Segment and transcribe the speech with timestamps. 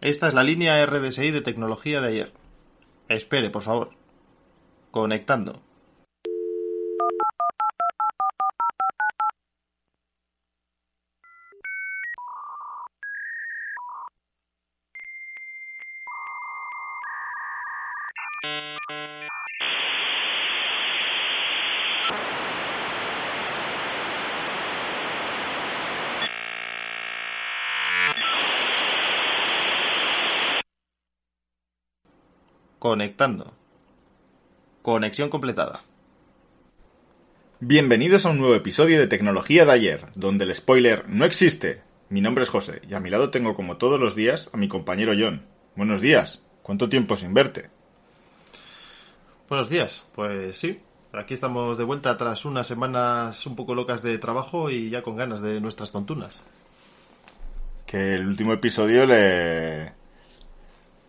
[0.00, 2.32] Esta es la línea RDSI de tecnología de ayer.
[3.08, 3.90] Espere, por favor.
[4.90, 5.60] Conectando.
[32.90, 33.52] Conectando.
[34.82, 35.78] Conexión completada.
[37.60, 41.84] Bienvenidos a un nuevo episodio de Tecnología de ayer, donde el spoiler no existe.
[42.08, 44.66] Mi nombre es José y a mi lado tengo como todos los días a mi
[44.66, 45.46] compañero John.
[45.76, 46.42] Buenos días.
[46.62, 47.70] ¿Cuánto tiempo sin verte?
[49.48, 50.04] Buenos días.
[50.12, 50.80] Pues sí,
[51.12, 55.14] aquí estamos de vuelta tras unas semanas un poco locas de trabajo y ya con
[55.14, 56.42] ganas de nuestras tontunas.
[57.86, 59.99] Que el último episodio le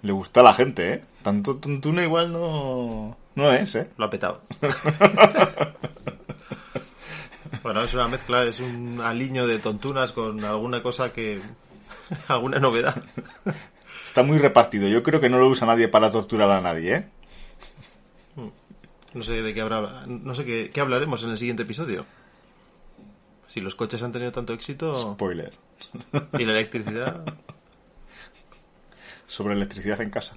[0.02, 1.02] le gusta a la gente, ¿eh?
[1.24, 3.90] Tanto tontuna igual no no es, ¿eh?
[3.98, 4.42] Lo ha petado.
[7.64, 11.42] bueno, es una mezcla, es un aliño de tontunas con alguna cosa que
[12.28, 13.02] alguna novedad.
[14.06, 14.88] Está muy repartido.
[14.88, 17.08] Yo creo que no lo usa nadie para torturar a nadie, ¿eh?
[19.14, 22.06] No sé de qué habrá, no sé qué, qué hablaremos en el siguiente episodio.
[23.48, 25.54] Si los coches han tenido tanto éxito Spoiler.
[26.40, 27.26] y la electricidad,
[29.32, 30.36] Sobre electricidad en casa.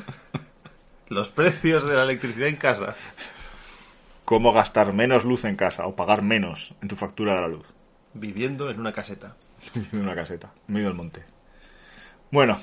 [1.08, 2.96] los precios de la electricidad en casa.
[4.24, 7.74] Cómo gastar menos luz en casa o pagar menos en tu factura de la luz.
[8.14, 9.36] Viviendo en una caseta.
[9.92, 11.24] en una caseta, en medio del monte.
[12.30, 12.58] Bueno,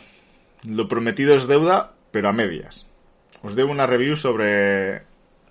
[0.64, 2.90] lo prometido es deuda, pero a medias.
[3.44, 5.04] Os debo una review sobre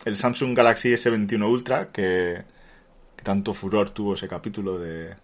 [0.04, 2.42] el Samsung Galaxy S21 Ultra, que,
[3.14, 5.14] que tanto furor tuvo ese capítulo de,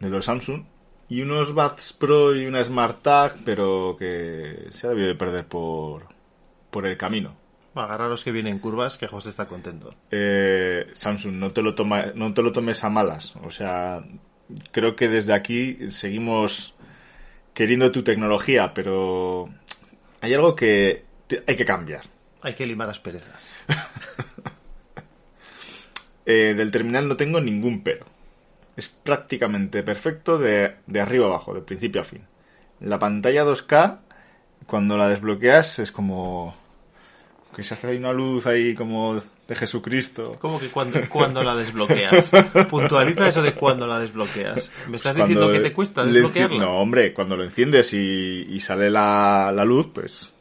[0.00, 0.64] de los Samsung.
[1.08, 5.46] Y unos Buds Pro y una Smart Tag, pero que se ha debido de perder
[5.46, 6.06] por,
[6.70, 7.34] por el camino.
[7.74, 9.94] Agarraros que vienen curvas, que José está contento.
[10.10, 13.36] Eh, Samsung, no te, lo toma, no te lo tomes a malas.
[13.44, 14.04] O sea,
[14.72, 16.74] creo que desde aquí seguimos
[17.54, 19.48] queriendo tu tecnología, pero
[20.20, 22.02] hay algo que te- hay que cambiar.
[22.42, 23.48] Hay que limar las perezas.
[26.30, 28.04] Eh, del terminal no tengo ningún pero.
[28.78, 32.22] Es prácticamente perfecto de, de arriba abajo, de principio a fin.
[32.80, 33.98] La pantalla 2K,
[34.66, 36.54] cuando la desbloqueas, es como
[37.56, 40.36] que se hace ahí una luz ahí como de Jesucristo.
[40.38, 42.30] ¿Cómo que cuando, cuando la desbloqueas?
[42.68, 44.70] Puntualiza eso de cuando la desbloqueas.
[44.86, 46.64] ¿Me estás diciendo que te cuesta desbloquearla?
[46.64, 50.36] No, hombre, cuando lo enciendes y, y sale la, la luz, pues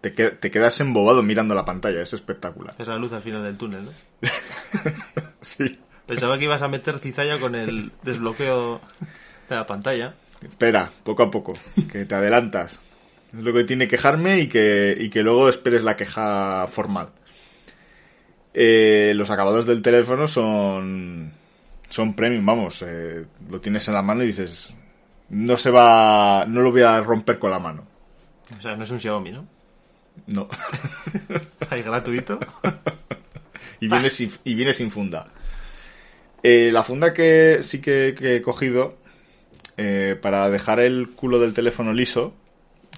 [0.00, 2.74] te, que- te quedas embobado mirando la pantalla, es espectacular.
[2.78, 3.90] Es la luz al final del túnel, ¿no?
[5.42, 5.78] Sí.
[6.10, 8.80] Pensaba que ibas a meter cizalla con el desbloqueo
[9.48, 10.16] de la pantalla.
[10.42, 11.56] Espera, poco a poco,
[11.88, 12.80] que te adelantas.
[13.32, 17.10] Es lo que tiene quejarme y que, y que luego esperes la queja formal.
[18.52, 21.30] Eh, los acabados del teléfono son,
[21.88, 22.82] son premium, vamos.
[22.84, 24.74] eh, lo tienes en la mano y dices,
[25.28, 27.84] no se va, no lo voy a romper con la mano.
[28.58, 29.46] O sea, no es un Xiaomi, ¿no?
[30.26, 30.48] No.
[31.70, 32.40] Hay gratuito.
[33.80, 35.28] y viene sin, y viene sin funda.
[36.42, 38.96] Eh, la funda que sí que, que he cogido
[39.76, 42.34] eh, para dejar el culo del teléfono liso,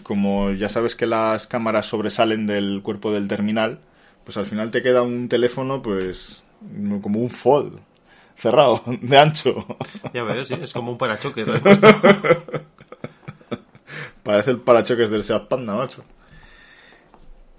[0.02, 3.80] como ya sabes que las cámaras sobresalen del cuerpo del terminal,
[4.24, 6.42] pues al final te queda un teléfono pues
[7.00, 7.78] como un fold
[8.34, 9.64] cerrado de ancho.
[10.12, 11.46] Ya veo, sí, es como un parachoques.
[11.46, 11.54] ¿no?
[14.22, 16.04] Parece el parachoques del Seat Panda, macho.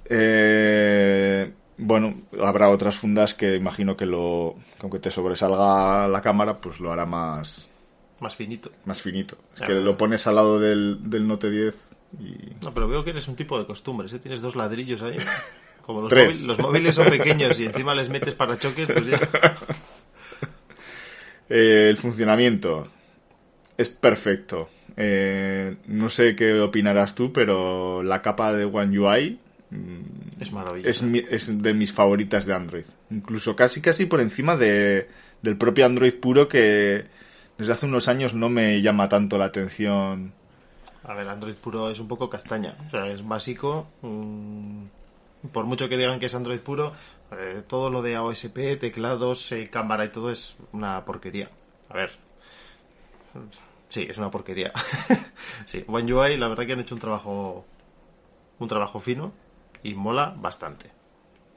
[0.09, 6.59] Eh, bueno, habrá otras fundas que imagino que lo, que aunque te sobresalga la cámara,
[6.59, 7.69] pues lo hará más,
[8.19, 8.71] Más finito.
[8.85, 9.37] más finito.
[9.55, 11.75] Es que lo pones al lado del, del Note 10
[12.19, 12.63] y...
[12.63, 14.19] No, pero veo que eres un tipo de costumbres, ¿eh?
[14.19, 15.17] Tienes dos ladrillos ahí.
[15.81, 19.19] Como los, móviles, los móviles son pequeños y encima les metes parachoques, pues ya.
[21.49, 22.87] Eh, el funcionamiento
[23.77, 24.69] es perfecto.
[24.95, 29.39] Eh, no sé qué opinarás tú, pero la capa de One UI
[30.39, 30.89] Es maravilloso.
[30.89, 32.85] es, mi- es de mis favoritas de Android.
[33.09, 35.07] Incluso casi casi por encima de,
[35.41, 37.05] del propio Android puro que
[37.57, 40.33] desde hace unos años no me llama tanto la atención.
[41.03, 42.75] A ver, Android puro es un poco castaña.
[42.87, 43.87] O sea, es básico.
[44.01, 44.83] mm,
[45.51, 46.93] por mucho que digan que es Android puro,
[47.31, 51.49] eh, todo lo de AOSP, teclados, eh, cámara y todo es una porquería.
[51.89, 52.11] A ver.
[53.89, 54.71] Sí, es una porquería.
[55.65, 57.65] sí, One UI, la verdad que han hecho un trabajo.
[58.59, 59.33] Un trabajo fino
[59.83, 60.89] y mola bastante.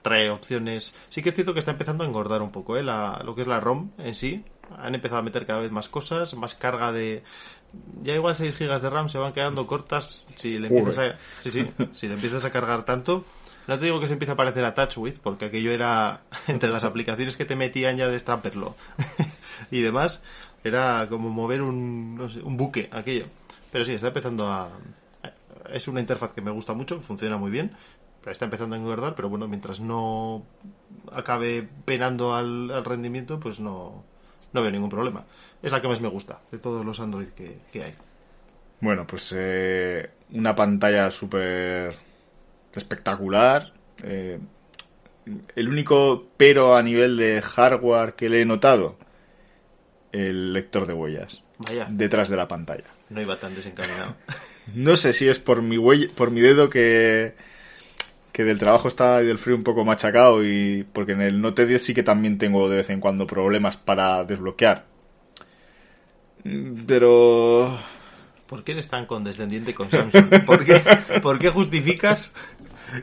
[0.03, 0.95] Trae opciones.
[1.09, 2.83] Sí que es cierto que está empezando a engordar un poco, ¿eh?
[2.83, 4.45] La- lo que es la ROM en sí.
[4.79, 7.23] Han empezado a meter cada vez más cosas, más carga de,
[8.03, 11.51] ya igual 6 gigas de RAM se van quedando cortas si le empiezas a, sí,
[11.53, 13.25] sí, si le empiezas a cargar tanto.
[13.69, 16.83] No te digo que se empieza a parecer a TouchWiz, porque aquello era entre las
[16.85, 18.75] aplicaciones que te metían ya de Strapperlo
[19.71, 20.23] y demás,
[20.65, 23.27] era como mover un, no sé, un buque, aquello.
[23.73, 24.71] Pero sí, está empezando a...
[25.73, 27.73] Es una interfaz que me gusta mucho, funciona muy bien,
[28.33, 30.45] está empezando a engordar, pero bueno, mientras no
[31.13, 34.05] acabe penando al, al rendimiento, pues no,
[34.53, 35.25] no veo ningún problema.
[35.63, 37.95] Es la que más me gusta de todos los Android que, que hay.
[38.81, 41.95] Bueno, pues eh, una pantalla súper
[42.75, 43.73] espectacular.
[44.03, 44.39] Eh,
[45.57, 48.97] el único pero a nivel de hardware que le he notado,
[50.13, 52.85] el lector de huellas Vaya, detrás de la pantalla.
[53.11, 54.15] no iba tan desencaminado.
[54.75, 57.35] No sé si es por mi huella, por mi dedo que
[58.37, 61.67] que del trabajo está y del frío un poco machacado y porque en el Note
[61.67, 64.85] 10 sí que también tengo de vez en cuando problemas para desbloquear.
[66.87, 67.79] Pero
[68.47, 70.45] ¿Por qué eres tan condescendiente con Samsung?
[70.45, 70.83] ¿Por qué,
[71.23, 72.35] por qué justificas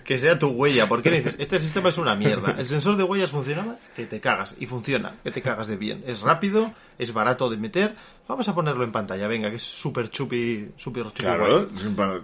[0.03, 0.87] que sea tu huella?
[0.87, 2.53] ¿Por qué le dices, este sistema es una mierda?
[2.59, 4.55] El sensor de huellas funcionaba, que te cagas.
[4.59, 6.03] Y funciona, que te cagas de bien.
[6.05, 7.95] Es rápido, es barato de meter.
[8.27, 12.21] Vamos a ponerlo en pantalla, venga, que es súper chupi, súper chupi Claro, guay.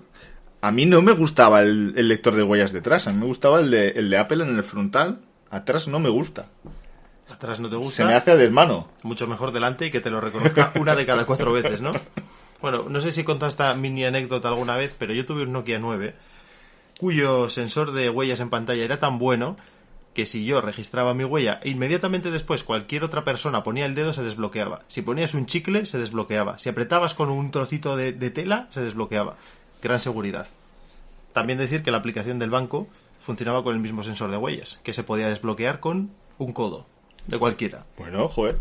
[0.62, 3.60] A mí no me gustaba el, el lector de huellas detrás, a mí me gustaba
[3.60, 5.20] el de, el de Apple en el frontal.
[5.52, 6.48] Atrás no me gusta.
[7.32, 7.96] Atrás no te gusta.
[7.96, 8.88] Se me hace a desmano.
[9.04, 11.92] mucho mejor delante y que te lo reconozca una de cada cuatro veces, ¿no?
[12.62, 15.54] Bueno, no sé si he contado esta mini anécdota alguna vez, pero yo tuve un
[15.54, 16.16] Nokia 9
[17.00, 19.56] cuyo sensor de huellas en pantalla era tan bueno
[20.14, 24.12] que si yo registraba mi huella e inmediatamente después cualquier otra persona ponía el dedo
[24.12, 24.84] se desbloqueaba.
[24.90, 26.60] Si ponías un chicle se desbloqueaba.
[26.60, 29.38] Si apretabas con un trocito de, de tela se desbloqueaba.
[29.82, 30.48] Gran seguridad.
[31.34, 32.88] También decir que la aplicación del banco
[33.22, 36.86] funcionaba con el mismo sensor de huellas, que se podía desbloquear con un codo
[37.28, 37.86] de cualquiera.
[37.98, 38.58] Bueno, joder.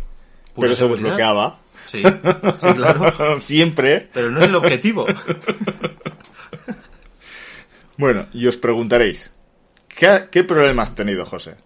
[0.54, 1.60] Pura Pero se desbloqueaba.
[1.86, 3.40] Sí, sí, claro.
[3.40, 4.08] Siempre.
[4.12, 5.06] Pero no es el objetivo.
[7.98, 9.32] Bueno, y os preguntaréis,
[9.88, 11.56] ¿qué, qué problema has tenido, José?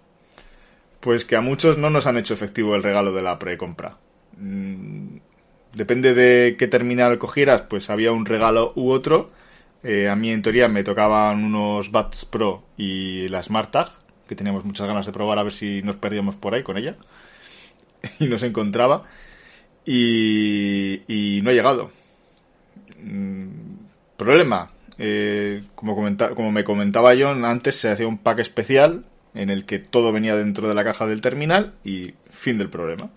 [0.98, 3.98] Pues que a muchos no nos han hecho efectivo el regalo de la precompra.
[4.38, 5.11] Mm,
[5.74, 9.30] Depende de qué terminal cogieras, pues había un regalo u otro.
[9.82, 13.88] Eh, a mí, en teoría, me tocaban unos Buds Pro y la Smart Tag,
[14.28, 16.96] que teníamos muchas ganas de probar a ver si nos perdíamos por ahí con ella.
[18.18, 19.04] y nos encontraba.
[19.86, 21.90] Y, y no ha llegado.
[23.02, 23.48] Mm,
[24.16, 24.70] Problema.
[24.98, 29.04] eh, como, comenta- como me comentaba John, antes se hacía un pack especial
[29.34, 33.10] en el que todo venía dentro de la caja del terminal y fin del problema.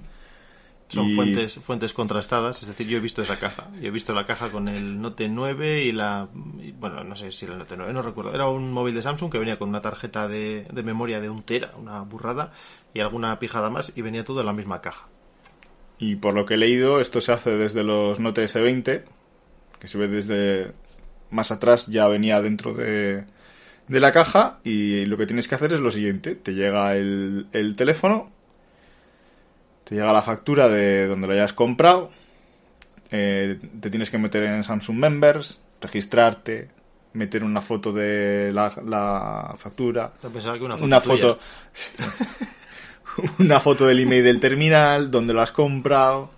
[0.88, 3.70] Son Y- fuentes, fuentes contrastadas, es decir, yo he visto esa caja.
[3.82, 6.30] Yo he visto la caja con el Note 9 y la...
[6.62, 8.34] y, bueno, no sé si era el Note 9, no recuerdo.
[8.34, 11.44] Era un móvil de Samsung que venía con una tarjeta de, de memoria de un
[11.44, 12.54] tera, una burrada,
[12.94, 15.08] y alguna pijada más, y venía todo en la misma caja.
[15.98, 19.04] Y por lo que he leído, esto se hace desde los Note S20,
[19.80, 20.74] que se ve desde
[21.32, 23.24] más atrás, ya venía dentro de,
[23.88, 24.60] de la caja.
[24.64, 28.32] Y lo que tienes que hacer es lo siguiente: te llega el, el teléfono,
[29.86, 32.12] te llega la factura de donde lo hayas comprado,
[33.12, 36.70] eh, te tienes que meter en Samsung Members, registrarte,
[37.14, 41.16] meter una foto de la, la factura, Yo pensaba que una foto una tuya.
[41.16, 41.40] foto
[43.40, 46.32] una foto del email del terminal donde lo has comprado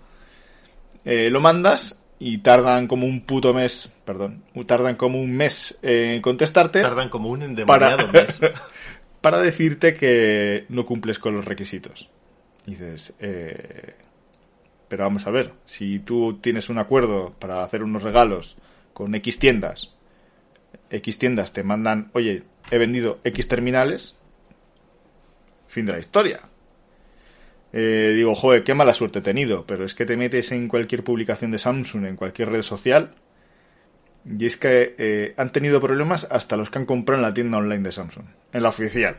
[1.04, 6.20] Eh, lo mandas y tardan como un puto mes perdón tardan como un mes en
[6.20, 8.40] contestarte Tardan como un endemoniado mes.
[9.20, 12.10] para decirte que no cumples con los requisitos
[12.70, 13.94] dices eh,
[14.88, 18.56] pero vamos a ver si tú tienes un acuerdo para hacer unos regalos
[18.92, 19.94] con X tiendas
[20.90, 24.18] X tiendas te mandan oye he vendido X terminales
[25.68, 26.40] fin de la historia
[27.72, 31.04] Eh, digo, joder, qué mala suerte he tenido, pero es que te metes en cualquier
[31.04, 33.14] publicación de Samsung, en cualquier red social,
[34.24, 37.58] y es que eh, han tenido problemas hasta los que han comprado en la tienda
[37.58, 39.18] online de Samsung, en la oficial.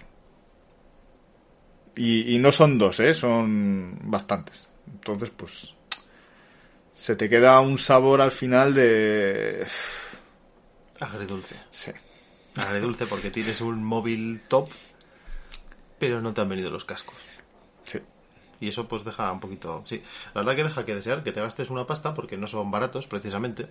[1.99, 3.13] Y, y no son dos, ¿eh?
[3.13, 4.69] son bastantes.
[4.87, 5.75] Entonces, pues,
[6.95, 9.67] se te queda un sabor al final de...
[11.01, 11.55] Agridulce.
[11.71, 11.91] Sí.
[12.55, 14.69] Agridulce porque tienes un móvil top,
[15.99, 17.17] pero no te han venido los cascos.
[17.83, 17.99] Sí.
[18.61, 19.83] Y eso pues deja un poquito...
[19.85, 20.01] Sí,
[20.33, 23.07] la verdad que deja que desear que te gastes una pasta porque no son baratos
[23.07, 23.67] precisamente.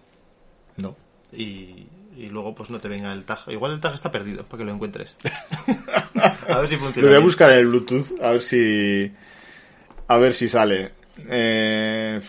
[0.76, 0.94] No.
[1.32, 3.40] Y, y luego pues no te venga el tag.
[3.48, 5.14] Igual el tag está perdido para que lo encuentres.
[6.48, 7.08] a ver si Lo funciona.
[7.08, 9.12] voy a buscar en el Bluetooth, a ver si.
[10.08, 10.92] A ver si sale.
[11.28, 12.20] Eh,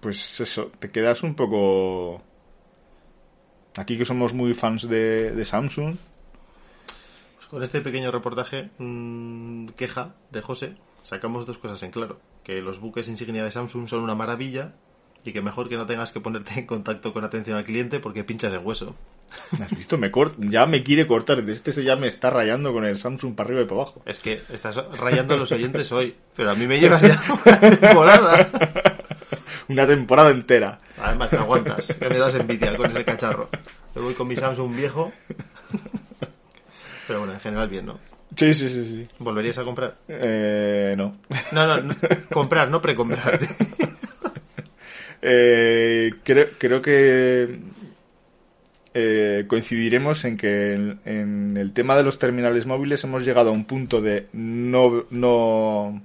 [0.00, 2.22] pues eso, te quedas un poco.
[3.76, 5.96] Aquí que somos muy fans de, de Samsung.
[7.36, 12.20] Pues con este pequeño reportaje, mm, queja de José, sacamos dos cosas en claro.
[12.42, 14.72] Que los buques insignia de Samsung son una maravilla
[15.28, 18.24] Y que mejor que no tengas que ponerte en contacto con atención al cliente porque
[18.24, 18.94] pinchas el hueso.
[19.62, 19.98] ¿Has visto?
[19.98, 21.40] Me cort- ya me quiere cortar.
[21.50, 24.02] Este se ya me está rayando con el Samsung para arriba y para abajo.
[24.06, 27.60] Es que estás rayando a los oyentes hoy, pero a mí me llevas ya una
[27.60, 28.50] temporada.
[29.68, 30.78] Una temporada entera.
[30.98, 33.50] Además te aguantas, que me das envidia con ese cacharro.
[33.94, 35.12] Yo voy con mi Samsung viejo.
[37.06, 37.98] Pero bueno, en general bien, ¿no?
[38.34, 39.08] Sí, sí, sí, sí.
[39.18, 39.96] ¿Volverías a comprar?
[40.08, 41.16] Eh, no.
[41.52, 41.94] No, no, no,
[42.32, 43.38] comprar, no precomprar.
[45.22, 47.58] Eh, creo, creo que
[48.94, 53.52] eh, coincidiremos en que en, en el tema de los terminales móviles hemos llegado a
[53.52, 55.06] un punto de no...
[55.10, 56.02] no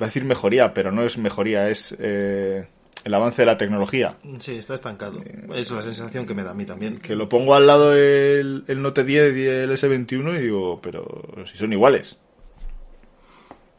[0.00, 2.66] va a decir mejoría, pero no es mejoría, es eh,
[3.04, 4.16] el avance de la tecnología.
[4.38, 5.22] Sí, está estancado.
[5.54, 6.98] Es la sensación que me da a mí también.
[6.98, 11.24] Que lo pongo al lado del el Note 10 y el S21 y digo, pero
[11.46, 12.16] si son iguales.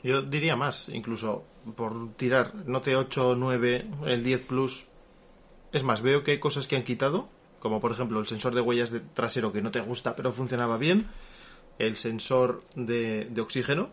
[0.03, 1.43] Yo diría más, incluso
[1.75, 4.87] por tirar Note 8, 9, el 10 Plus.
[5.73, 7.27] Es más, veo que hay cosas que han quitado,
[7.59, 10.77] como por ejemplo el sensor de huellas de trasero que no te gusta pero funcionaba
[10.77, 11.07] bien,
[11.79, 13.89] el sensor de, de oxígeno.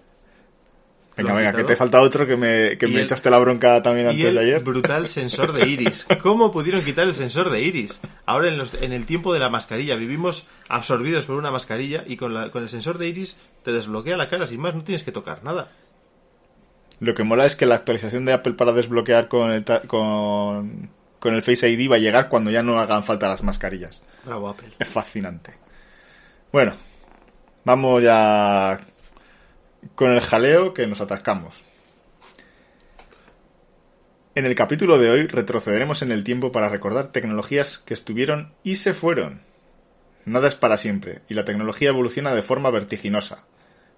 [1.16, 3.80] Venga, venga, que te falta otro que me, que Y me el- echaste la bronca
[3.80, 4.62] también Y antes el de ayer.
[4.62, 6.06] brutal sensor de iris.
[6.22, 7.98] ¿Cómo pudieron quitar el sensor de iris?
[8.26, 12.18] Ahora en, los- en el tiempo de la mascarilla vivimos absorbidos por una mascarilla y
[12.18, 15.04] con, la- con el sensor de iris te desbloquea la cara sin más, no tienes
[15.04, 15.72] que tocar nada.
[17.00, 21.34] Lo que mola es que la actualización de Apple para desbloquear con el, con, con
[21.34, 24.02] el Face ID va a llegar cuando ya no hagan falta las mascarillas.
[24.24, 24.72] Bravo Apple.
[24.78, 25.54] Es fascinante.
[26.52, 26.74] Bueno,
[27.64, 28.80] vamos ya
[29.94, 31.64] con el jaleo que nos atascamos.
[34.34, 38.76] En el capítulo de hoy retrocederemos en el tiempo para recordar tecnologías que estuvieron y
[38.76, 39.40] se fueron.
[40.26, 43.46] Nada es para siempre, y la tecnología evoluciona de forma vertiginosa.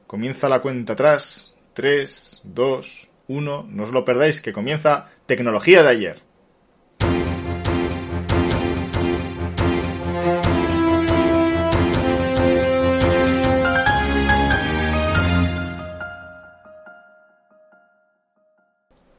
[0.06, 1.54] Comienza la cuenta atrás.
[1.78, 3.66] 3, 2, 1.
[3.70, 6.18] No os lo perdáis, que comienza Tecnología de ayer.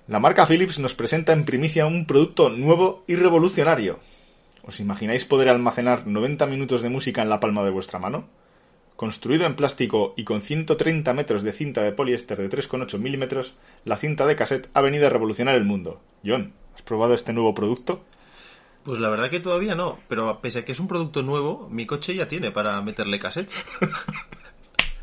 [0.08, 4.00] La marca Philips nos presenta en primicia un producto nuevo y revolucionario.
[4.64, 8.28] ¿Os imagináis poder almacenar 90 minutos de música en la palma de vuestra mano?
[9.00, 13.96] Construido en plástico y con 130 metros de cinta de poliéster de 3,8 milímetros, la
[13.96, 16.02] cinta de cassette ha venido a revolucionar el mundo.
[16.26, 18.04] John, ¿has probado este nuevo producto?
[18.84, 21.86] Pues la verdad que todavía no, pero pese a que es un producto nuevo, mi
[21.86, 23.56] coche ya tiene para meterle cassettes.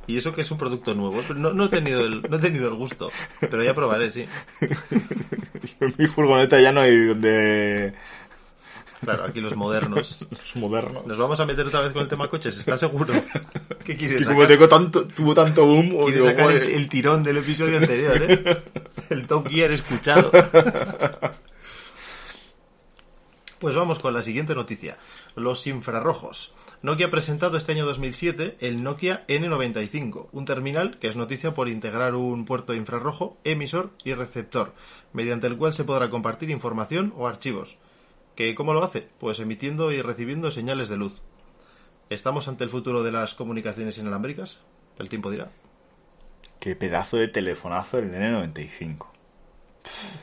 [0.08, 2.40] Y eso que es un producto nuevo, pero no, no he tenido el, no he
[2.40, 3.10] tenido el gusto,
[3.40, 4.26] pero ya probaré, sí.
[5.80, 7.92] En mi furgoneta ya no hay donde...
[9.02, 10.24] Claro, aquí los modernos.
[10.30, 11.06] Los modernos.
[11.06, 13.14] Nos vamos a meter otra vez con el tema coches, ¿estás seguro?
[13.84, 14.34] ¿Qué quieres Que sacar?
[14.34, 18.62] como tengo tanto, tuvo tanto boom, o digo, sacar el tirón del episodio anterior, ¿eh?
[19.10, 20.32] El Top Gear escuchado.
[23.58, 24.98] Pues vamos con la siguiente noticia.
[25.34, 26.52] Los infrarrojos.
[26.82, 31.68] Nokia ha presentado este año 2007 el Nokia N95, un terminal que es noticia por
[31.68, 34.74] integrar un puerto infrarrojo, emisor y receptor,
[35.12, 37.78] mediante el cual se podrá compartir información o archivos.
[38.36, 39.08] ¿Que ¿Cómo lo hace?
[39.18, 41.22] Pues emitiendo y recibiendo señales de luz.
[42.10, 44.60] ¿Estamos ante el futuro de las comunicaciones inalámbricas?
[44.98, 45.50] El tiempo dirá.
[46.60, 49.06] Qué pedazo de telefonazo el N95.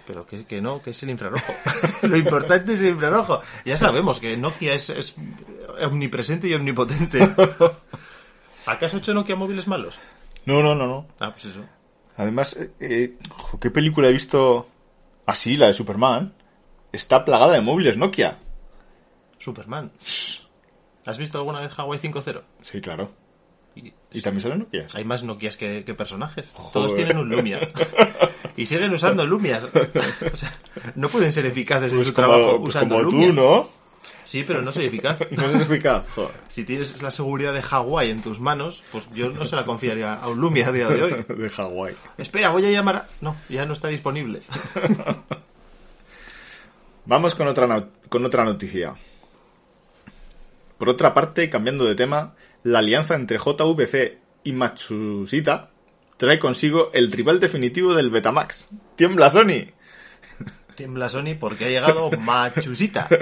[0.06, 1.54] Pero que, que no, que es el infrarrojo.
[2.04, 3.42] Lo importante es el infrarrojo.
[3.66, 5.16] Ya sabemos que Nokia es, es
[5.82, 7.30] omnipresente y omnipotente.
[8.68, 9.98] ¿Acaso ha hecho Nokia móviles malos?
[10.46, 11.08] No, no, no, no.
[11.20, 11.62] Ah, pues eso.
[12.18, 13.18] Además, eh, eh,
[13.60, 14.68] ¿qué película he visto?
[15.26, 16.34] Así, la de Superman.
[16.94, 18.38] Está plagada de móviles Nokia.
[19.40, 19.92] Superman.
[21.06, 22.42] ¿Has visto alguna vez Hawaii 5.0?
[22.62, 23.12] Sí, claro.
[23.76, 24.94] Y Y también salen Nokias.
[24.96, 26.52] hay más Nokias que, que personajes.
[26.54, 26.72] Joder.
[26.72, 27.68] Todos tienen un Lumia.
[28.56, 29.64] Y siguen usando Lumias.
[29.64, 30.54] O sea,
[30.94, 33.28] no pueden ser eficaces en Pues su como, trabajo pues usando como Lumia.
[33.30, 33.70] tú, ¿no?
[34.24, 35.22] Sí, pero no soy eficaz.
[35.32, 36.08] No es eficaz.
[36.10, 36.30] Joder.
[36.50, 40.14] Si tienes la seguridad de Hawái en tus manos, pues yo no se la confiaría
[40.14, 41.26] a un Lumia a día de hoy.
[41.36, 41.96] De Hawái.
[42.20, 43.08] Espera, voy a llamar a...
[43.22, 44.42] No, ya no está disponible.
[47.06, 48.96] Vamos con otra, no- con otra noticia.
[50.78, 55.70] Por otra parte, cambiando de tema, la alianza entre JVC y Matsushita
[56.18, 58.70] trae consigo el rival definitivo del Betamax.
[58.96, 59.72] ¡Tiembla Sony!
[60.76, 63.08] Tiembla Sony porque ha llegado Machusita.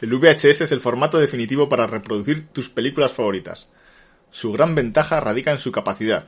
[0.00, 3.68] El VHS es el formato definitivo para reproducir tus películas favoritas.
[4.30, 6.26] Su gran ventaja radica en su capacidad,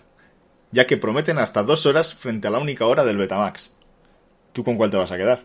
[0.72, 3.72] ya que prometen hasta dos horas frente a la única hora del Betamax.
[4.52, 5.42] ¿Tú con cuál te vas a quedar?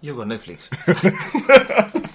[0.00, 0.70] Yo con Netflix.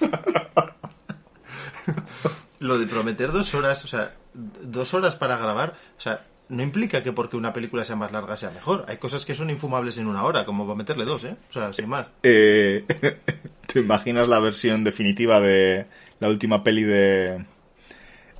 [2.58, 7.02] Lo de prometer dos horas, o sea, dos horas para grabar, o sea, no implica
[7.02, 8.84] que porque una película sea más larga sea mejor.
[8.88, 11.36] Hay cosas que son infumables en una hora, como va a meterle dos, ¿eh?
[11.50, 12.06] O sea, sin más.
[12.22, 12.84] Eh,
[13.66, 15.86] ¿Te imaginas la versión definitiva de
[16.20, 17.44] la última peli de,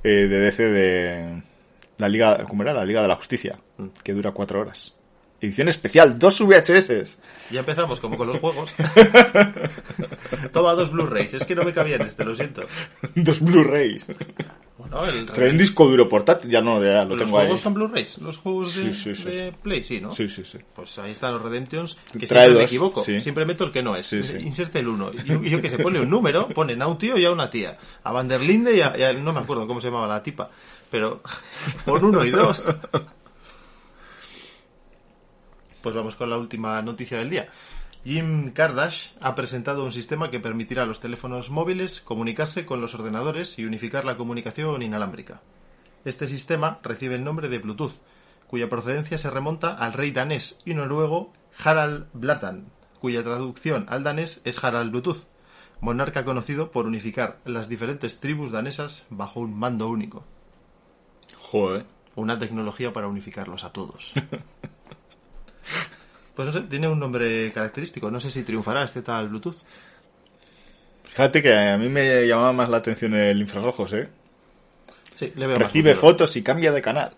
[0.03, 1.43] eh, de DC de
[1.97, 2.73] la Liga, ¿cómo era?
[2.73, 3.59] La Liga de la Justicia,
[4.03, 4.95] que dura cuatro horas.
[5.41, 7.17] Edición especial, dos VHS.
[7.51, 8.73] Ya empezamos, como con los juegos.
[10.51, 11.33] Toma dos Blu-rays.
[11.33, 12.63] Es que no me cabía en este, lo siento.
[13.15, 14.07] dos Blu-rays.
[14.77, 15.25] Bueno, el...
[15.25, 17.63] Trae un disco duro portátil, ya no, ya lo ¿Los tengo juegos ahí.
[17.63, 18.17] son Blu-rays?
[18.19, 19.83] ¿Los juegos de, Sí, sí, sí, de Play?
[19.83, 20.11] Sí, ¿no?
[20.11, 20.57] Sí, sí, sí.
[20.75, 23.01] Pues ahí están los Redemptions, que Trae siempre me dos, equivoco.
[23.03, 23.19] sí.
[23.19, 24.11] Siempre meto el que no es.
[24.13, 25.11] Inserte el uno.
[25.11, 27.77] Yo, yo que se pone un número, ponen a un tío y a una tía.
[28.03, 30.21] A Van der Linde y a, y a- no me acuerdo cómo se llamaba la
[30.23, 30.49] tipa.
[30.91, 31.21] Pero
[31.85, 32.63] pon uno y dos.
[35.81, 37.49] Pues vamos con la última noticia del día.
[38.03, 42.95] Jim Kardashian ha presentado un sistema que permitirá a los teléfonos móviles comunicarse con los
[42.95, 45.41] ordenadores y unificar la comunicación inalámbrica.
[46.05, 48.01] Este sistema recibe el nombre de Bluetooth,
[48.47, 51.33] cuya procedencia se remonta al rey danés y noruego
[51.63, 52.67] Harald Blatan,
[53.01, 55.27] cuya traducción al danés es Harald Bluetooth,
[55.81, 60.23] monarca conocido por unificar las diferentes tribus danesas bajo un mando único.
[61.37, 61.85] Joder.
[62.15, 64.13] Una tecnología para unificarlos a todos.
[66.35, 68.09] Pues no sé, tiene un nombre característico.
[68.09, 69.57] No sé si triunfará este tal Bluetooth.
[71.03, 74.07] Fíjate que a mí me llamaba más la atención el infrarrojos, ¿eh?
[75.15, 77.11] Sí, le veo Recibe fotos y cambia de canal.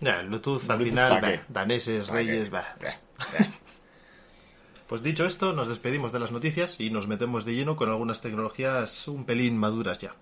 [0.00, 2.50] Ya, el Bluetooth al final, ¿pa' bah, daneses, ¿Pa' reyes, qué?
[2.50, 2.76] bah.
[4.86, 8.20] Pues dicho esto, nos despedimos de las noticias y nos metemos de lleno con algunas
[8.20, 10.14] tecnologías un pelín maduras ya.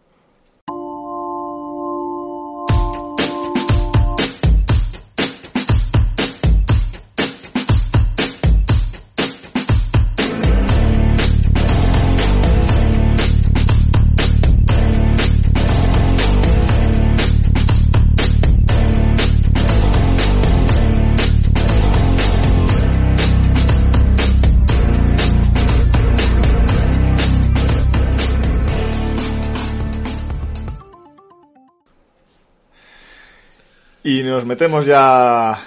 [34.04, 35.60] Y nos metemos ya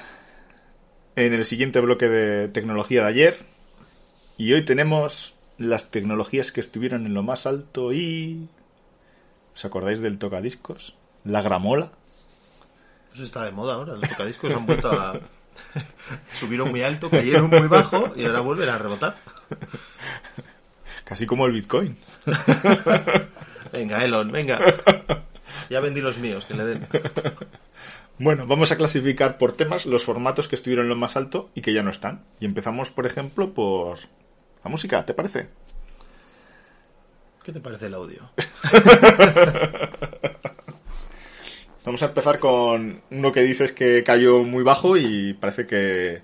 [1.16, 3.38] en el siguiente bloque de tecnología de ayer.
[4.38, 8.50] Y hoy tenemos las tecnologías que estuvieron en lo más alto y...
[9.54, 10.96] ¿Os acordáis del tocadiscos?
[11.24, 11.92] La gramola.
[13.12, 15.18] Pues está de moda ahora, los tocadiscos han vuelto a...
[16.38, 19.16] Subieron muy alto, cayeron muy bajo y ahora vuelven a rebotar.
[21.06, 21.98] Casi como el Bitcoin.
[23.72, 24.60] Venga, Elon, venga.
[25.70, 26.88] Ya vendí los míos, que le den.
[28.18, 31.62] Bueno, vamos a clasificar por temas los formatos que estuvieron en lo más alto y
[31.62, 32.24] que ya no están.
[32.40, 34.00] Y empezamos, por ejemplo, por
[34.64, 35.50] la música, ¿te parece?
[37.44, 38.32] ¿Qué te parece el audio?
[41.86, 46.24] Vamos a empezar con uno que dices que cayó muy bajo y parece que...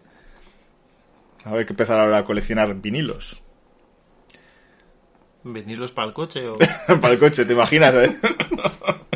[1.44, 3.44] A ver, que empezar ahora a coleccionar vinilos.
[5.44, 6.58] ¿Vinilos para el coche o...?
[7.02, 7.94] Para el coche, ¿te imaginas?
[7.96, 8.18] eh?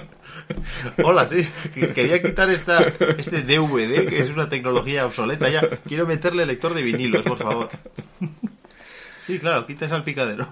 [1.03, 1.47] Hola, sí.
[1.73, 2.81] que- Quería quitar esta,
[3.17, 5.61] este DVD, que es una tecnología obsoleta ya.
[5.87, 7.69] Quiero meterle lector de vinilos, por favor.
[9.25, 10.47] Sí, claro, quita ese picadero.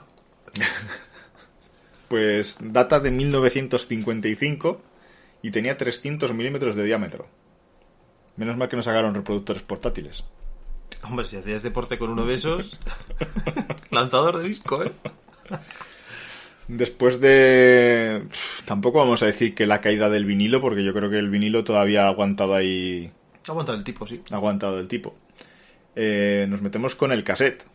[2.08, 4.82] Pues data de 1955
[5.42, 7.28] y tenía 300 milímetros de diámetro.
[8.36, 10.24] Menos mal que no sacaron reproductores portátiles.
[11.04, 12.80] Hombre, si hacías deporte con uno de esos...
[13.92, 14.92] Lanzador de disco, ¿eh?
[16.68, 18.24] Después de...
[18.66, 21.64] Tampoco vamos a decir que la caída del vinilo, porque yo creo que el vinilo
[21.64, 23.12] todavía ha aguantado ahí...
[23.48, 24.22] Ha aguantado el tipo, sí.
[24.32, 25.16] ha aguantado el tipo.
[25.96, 27.66] Eh, nos metemos con el cassette.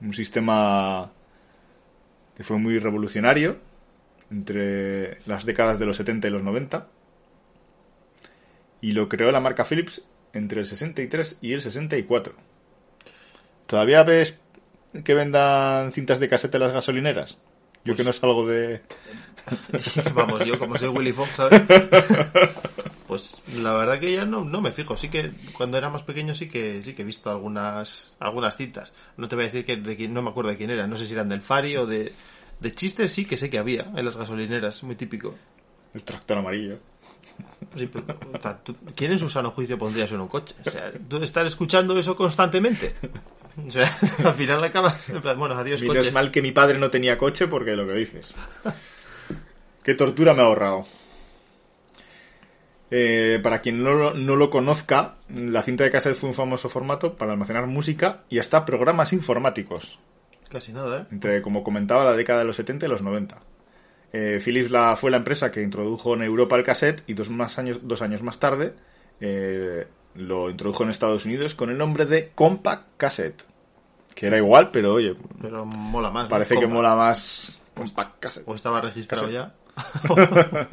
[0.00, 1.10] Un sistema
[2.36, 3.58] que fue muy revolucionario
[4.30, 6.86] entre las décadas de los 70 y los 90.
[8.80, 12.34] Y lo creó la marca Philips entre el 63 y el 64.
[13.66, 14.38] ¿Todavía ves
[15.04, 17.38] que vendan cintas de cassette en las gasolineras?
[17.84, 18.82] Yo que no salgo de...
[20.14, 21.62] Vamos, yo como soy Willy Fox, ¿sabes?
[23.10, 24.96] Pues la verdad que ya no, no me fijo.
[24.96, 28.92] Sí que cuando era más pequeño sí que sí que he visto algunas algunas citas.
[29.16, 30.86] No te voy a decir que de quién, no me acuerdo de quién era.
[30.86, 32.12] No sé si eran del Fari o de
[32.60, 35.34] de chistes sí que sé que había en las gasolineras, muy típico.
[35.92, 36.78] El tractor amarillo.
[37.76, 37.88] Sí,
[38.34, 38.58] o sea,
[38.94, 40.54] ¿Quién en su sano juicio pondría eso en un coche?
[40.66, 42.94] O sea, tú estar escuchando eso constantemente.
[43.66, 46.12] O sea, al final acabas en plan, bueno, adiós Menos coche.
[46.12, 48.34] mal que mi padre no tenía coche porque lo que dices.
[49.82, 50.86] Qué tortura me ha ahorrado.
[52.90, 56.68] Eh, para quien no lo, no lo conozca, la cinta de cassette fue un famoso
[56.68, 60.00] formato para almacenar música y hasta programas informáticos,
[60.48, 61.06] Casi nada, ¿eh?
[61.12, 63.36] entre, como comentaba, la década de los 70 y los 90.
[64.12, 67.58] Eh, Philips la, fue la empresa que introdujo en Europa el cassette y dos, más
[67.58, 68.74] años, dos años más tarde
[69.20, 73.44] eh, lo introdujo en Estados Unidos con el nombre de Compact Cassette.
[74.14, 76.24] Que era igual, pero oye, Pero mola más.
[76.24, 76.30] ¿no?
[76.30, 78.48] parece que mola más Compact Cassette.
[78.48, 79.54] O estaba registrado ya.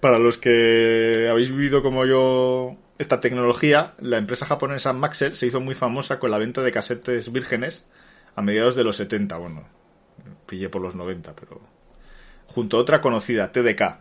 [0.00, 5.60] Para los que habéis vivido como yo esta tecnología, la empresa japonesa Maxell se hizo
[5.60, 7.86] muy famosa con la venta de casetes vírgenes
[8.34, 9.36] a mediados de los 70.
[9.38, 9.64] Bueno,
[10.46, 11.60] pillé por los 90, pero.
[12.48, 13.98] Junto a otra conocida, TDK.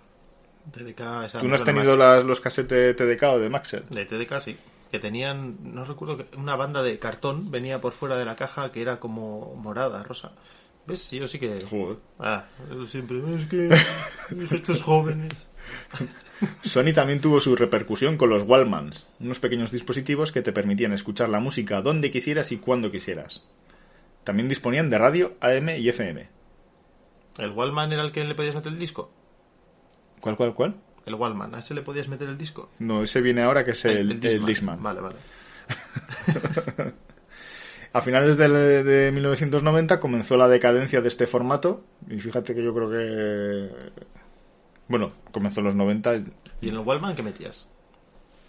[0.71, 3.83] TDK, esa ¿Tú no has tenido las, los casetes TDK o de Maxell?
[3.89, 4.57] De TDK sí.
[4.91, 8.71] Que tenían, no recuerdo, que una banda de cartón venía por fuera de la caja
[8.71, 10.33] que era como morada, rosa.
[10.85, 11.09] ¿Ves?
[11.11, 11.61] Yo sí que...
[11.61, 11.97] Joder.
[12.19, 12.45] Ah,
[12.89, 13.21] siempre...
[13.37, 13.69] Es que...
[14.55, 15.47] estos jóvenes...
[16.63, 21.29] Sony también tuvo su repercusión con los Wallmans, unos pequeños dispositivos que te permitían escuchar
[21.29, 23.47] la música donde quisieras y cuando quisieras.
[24.23, 26.27] También disponían de radio AM y FM.
[27.39, 29.11] ¿El Wallman era el que le podías meter el disco?
[30.19, 30.75] ¿Cuál, cuál, cuál?
[31.05, 32.69] El Wallman, ¿a ese le podías meter el disco?
[32.77, 34.45] No, ese viene ahora que es el, el, Discman.
[34.45, 34.83] Discman.
[34.83, 35.15] Vale, vale.
[37.93, 42.73] A finales del- de, 1990 comenzó la decadencia de este formato y fíjate que yo
[42.73, 43.69] creo que...
[44.87, 46.15] Bueno, comenzó en los 90,
[46.61, 47.65] ¿Y en el Wallman qué metías?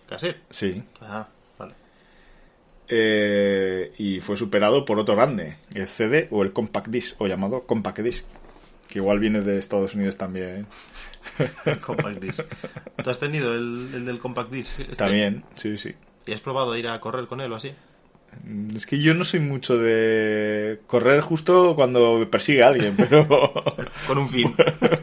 [0.08, 0.36] ¿Cassette?
[0.50, 0.82] sí.
[1.00, 1.41] Ah, vale.
[2.88, 7.62] Eh, y fue superado por otro grande, el CD o el Compact Disc, o llamado
[7.62, 8.24] Compact Disc,
[8.88, 10.66] que igual viene de Estados Unidos también.
[11.64, 12.44] El Compact Disc.
[13.02, 14.80] ¿Tú has tenido el, el del Compact Disc?
[14.80, 14.96] este?
[14.96, 15.94] También, sí, sí.
[16.26, 17.72] ¿Y has probado ir a correr con él o así?
[18.74, 23.26] Es que yo no soy mucho de correr justo cuando me persigue alguien, pero
[24.06, 24.54] Con un fin.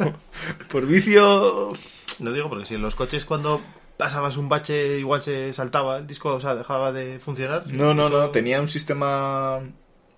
[0.71, 1.73] por vicio...
[2.19, 3.61] No digo porque si en los coches cuando
[3.99, 7.67] pasabas un bache igual se saltaba el disco, o sea, dejaba de funcionar.
[7.67, 9.57] No, no, no, tenía un sistema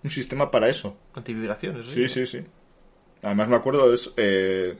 [0.03, 0.95] un sistema para eso.
[1.15, 1.87] Antivibraciones.
[1.87, 2.43] Sí, sí, sí.
[3.23, 4.77] Además me acuerdo, es, eh,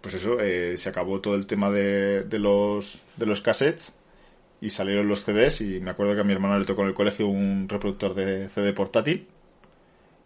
[0.00, 3.96] pues eso, eh, se acabó todo el tema de, de los de los cassettes
[4.60, 6.94] y salieron los CDs y me acuerdo que a mi hermano le tocó en el
[6.94, 9.26] colegio un reproductor de CD portátil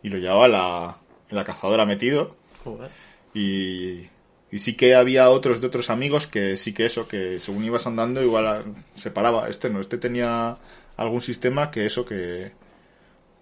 [0.03, 0.99] y lo llevaba la,
[1.31, 2.91] la cazadora metido Joder.
[3.33, 4.11] y,
[4.55, 7.89] y sí que había otros de otros amigos que sí que eso, que según ibas
[7.89, 8.63] andando igual
[8.93, 9.49] se paraba.
[9.49, 10.57] Este no, este tenía
[10.97, 12.53] algún sistema que eso que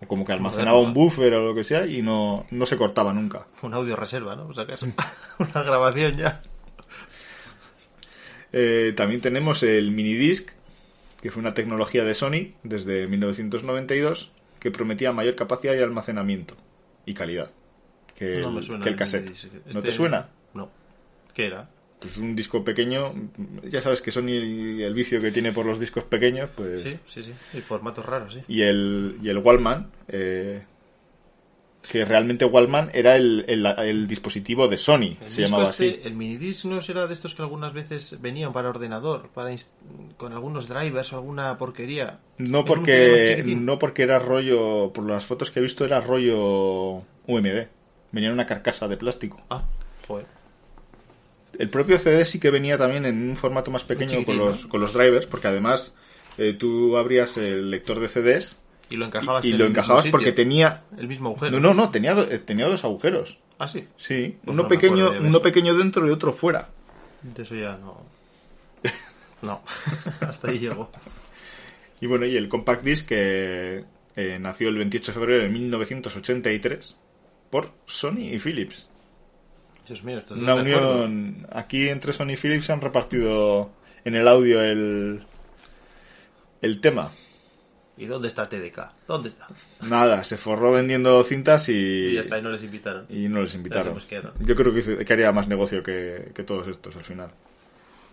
[0.00, 3.12] o como que almacenaba un buffer o lo que sea y no, no se cortaba
[3.12, 3.46] nunca.
[3.60, 4.46] Un audio reserva, ¿no?
[4.46, 6.40] O sea, que es una grabación ya.
[8.52, 10.50] Eh, también tenemos el minidisc,
[11.20, 16.56] que fue una tecnología de Sony desde 1992 que prometía mayor capacidad y almacenamiento
[17.04, 17.50] y calidad
[18.14, 18.82] que, no el, me suena.
[18.82, 19.28] que el el cassette.
[19.28, 20.28] ¿No Este- te suena?
[21.34, 21.68] ¿Qué era?
[22.00, 23.14] Pues un disco pequeño,
[23.68, 24.30] ya sabes que Sony
[24.82, 26.82] el vicio que tiene por los discos pequeños, pues...
[26.82, 27.32] Sí, sí, sí.
[27.54, 28.40] Y formatos raros, sí.
[28.48, 30.64] Y el, y el Wallman, eh,
[31.88, 36.00] que realmente Wallman era el, el- el dispositivo de Sony, El se llamaba este, así.
[36.04, 39.54] El minidisc no será de estos que algunas veces venían para ordenador, para
[40.16, 42.18] con algunos drivers o alguna porquería.
[42.38, 47.66] No porque, no porque era rollo, por las fotos que he visto era rollo UMD.
[48.12, 49.40] Venía en una carcasa de plástico.
[49.50, 49.62] Ah,
[50.06, 50.26] joder.
[51.62, 54.80] El propio CD sí que venía también en un formato más pequeño con los, con
[54.80, 55.94] los drivers, porque además
[56.36, 58.58] eh, tú abrías el lector de CDs
[58.90, 60.10] Y lo encajabas y, lo el mismo encajabas sitio.
[60.10, 60.82] porque tenía...
[60.98, 61.60] El mismo agujero.
[61.60, 63.38] No, no, no, tenía, eh, tenía dos agujeros.
[63.60, 63.86] Ah, sí.
[63.96, 66.68] Sí, Pues uno no pequeño, uno pequeño dentro y otro fuera.
[67.22, 68.02] De eso ya no.
[69.40, 69.62] No,
[70.20, 70.90] hasta ahí llegó.
[72.00, 73.84] Y bueno, y el Compact Disc que
[74.16, 76.96] eh, nació el 28 de febrero de 1983
[77.50, 78.88] por Sony y Philips.
[79.86, 81.46] Dios mío, esto es Una unión.
[81.50, 83.70] Aquí entre Sony y Philips se han repartido
[84.04, 85.22] en el audio el,
[86.60, 87.12] el tema.
[87.96, 89.06] ¿Y dónde está TDK?
[89.06, 89.48] ¿Dónde está?
[89.82, 91.72] Nada, se forró vendiendo cintas y,
[92.10, 93.06] Y ya está, y no les invitaron.
[93.08, 93.94] y no les invitaron.
[93.94, 94.32] No.
[94.46, 94.72] Yo creo
[95.04, 97.30] que, haría más negocio que, que todos estos al final.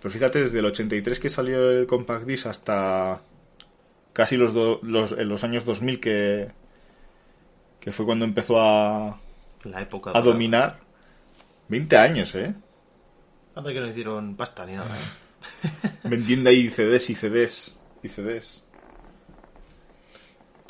[0.01, 3.21] Pero fíjate, desde el 83 que salió el Compact Disc hasta
[4.13, 6.49] casi los, do- los, en los años 2000 que,
[7.79, 9.19] que fue cuando empezó a,
[9.63, 10.11] La época.
[10.13, 10.79] a dominar.
[11.69, 12.53] 20 años, ¿eh?
[13.55, 14.95] Anda que no hicieron pasta ni nada.
[14.97, 15.89] ¿eh?
[16.03, 18.63] Vendiendo ahí CDs y CDs y CDs.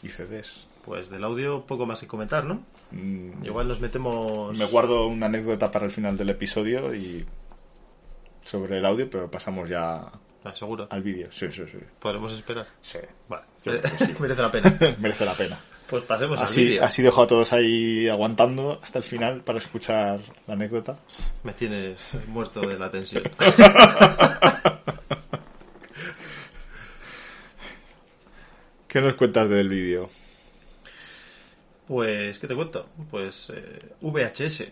[0.02, 0.68] Y CDs.
[0.86, 2.64] Pues del audio poco más que comentar, ¿no?
[2.92, 4.58] Mm, Igual nos metemos...
[4.58, 7.26] Me guardo una anécdota para el final del episodio y
[8.44, 10.10] sobre el audio, pero pasamos ya
[10.44, 10.88] Ah, seguro.
[10.90, 11.28] al vídeo.
[11.32, 11.78] Sí, sí, sí.
[12.00, 12.66] Podremos esperar.
[12.82, 13.44] Sí, Vale.
[14.20, 14.78] Merece la pena.
[15.00, 15.60] merece la pena.
[15.90, 16.84] Pues pasemos al Así, vídeo.
[16.84, 21.00] así dejo a todos ahí aguantando hasta el final para escuchar la anécdota.
[21.44, 23.24] Me tienes muerto de la tensión.
[28.88, 30.10] ¿Qué nos cuentas del vídeo?
[31.88, 32.88] Pues, ¿qué te cuento?
[33.10, 34.66] Pues eh, VHS.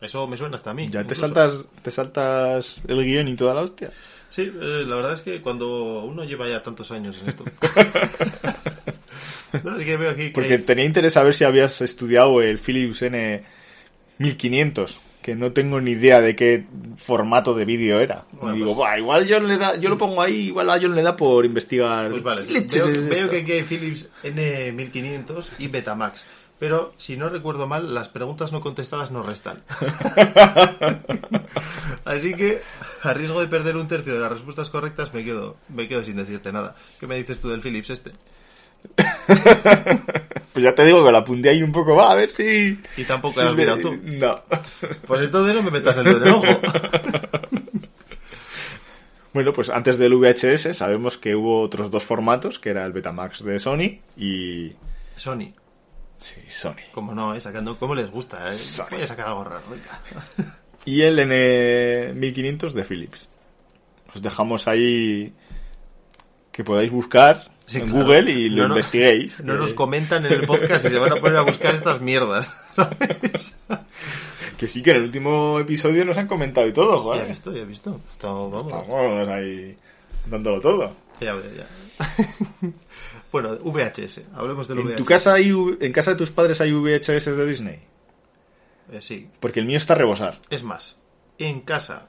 [0.00, 0.88] Eso me suena hasta a mí.
[0.90, 3.90] Ya te saltas, te saltas el guion y toda la hostia.
[4.28, 7.44] Sí, eh, la verdad es que cuando uno lleva ya tantos años en esto.
[9.62, 13.02] no, es que veo aquí que Porque tenía interés saber si habías estudiado el Philips
[13.02, 13.42] N
[14.18, 16.64] 1500, que no tengo ni idea de qué
[16.96, 18.24] formato de vídeo era.
[18.32, 20.78] Bueno, y digo, pues- "Buah, igual John le da, yo lo pongo ahí, igual a
[20.80, 22.10] John le da por investigar.
[22.10, 26.26] Pues vale, ¿Qué leches veo, es veo que aquí hay Philips N1500 y Betamax.
[26.58, 29.62] Pero si no recuerdo mal, las preguntas no contestadas no restan.
[32.04, 32.60] Así que,
[33.02, 36.16] a riesgo de perder un tercio de las respuestas correctas, me quedo, me quedo sin
[36.16, 36.76] decirte nada.
[37.00, 38.12] ¿Qué me dices tú del Philips este?
[40.54, 42.80] Pues ya te digo que la apunté ahí un poco, va, a ver si...
[42.96, 43.98] Y tampoco si has le- mirado tú.
[44.04, 44.40] No.
[45.04, 46.46] Pues entonces no me metas el dedo en el ojo.
[49.32, 53.42] Bueno, pues antes del VHS sabemos que hubo otros dos formatos, que era el Betamax
[53.42, 54.72] de Sony y...
[55.16, 55.52] Sony.
[56.18, 56.76] Sí, Sony.
[56.92, 58.52] Como no, eh, sacando, ¿cómo les gusta?
[58.52, 58.56] Eh?
[58.56, 58.86] Sony.
[58.92, 60.54] Voy a sacar algo raro, venga.
[60.86, 63.28] Y el N1500 de Philips.
[64.14, 65.32] Os dejamos ahí
[66.52, 68.04] que podáis buscar Sí, en claro.
[68.04, 69.42] Google y lo No, no- investiguéis.
[69.42, 72.00] No que, nos comentan en el podcast y se van a poner a buscar estas
[72.00, 72.54] mierdas.
[72.76, 73.56] ¿sabes?
[74.58, 77.28] que sí, que en el último episodio nos han comentado y todo, Ya he joder.
[77.28, 78.00] visto, ya he visto.
[78.10, 78.72] Esto, vamos.
[78.72, 79.76] Estamos ahí
[80.26, 80.92] dándolo todo.
[81.20, 81.66] Ya, ya, ya.
[83.32, 84.22] bueno, VHS.
[84.34, 84.96] Hablemos del ¿En VHS.
[84.96, 85.50] tu casa hay,
[85.80, 87.80] en casa de tus padres hay VHS de Disney?
[88.92, 89.28] Eh, sí.
[89.40, 90.38] Porque el mío está a rebosar.
[90.50, 90.98] Es más,
[91.38, 92.08] en casa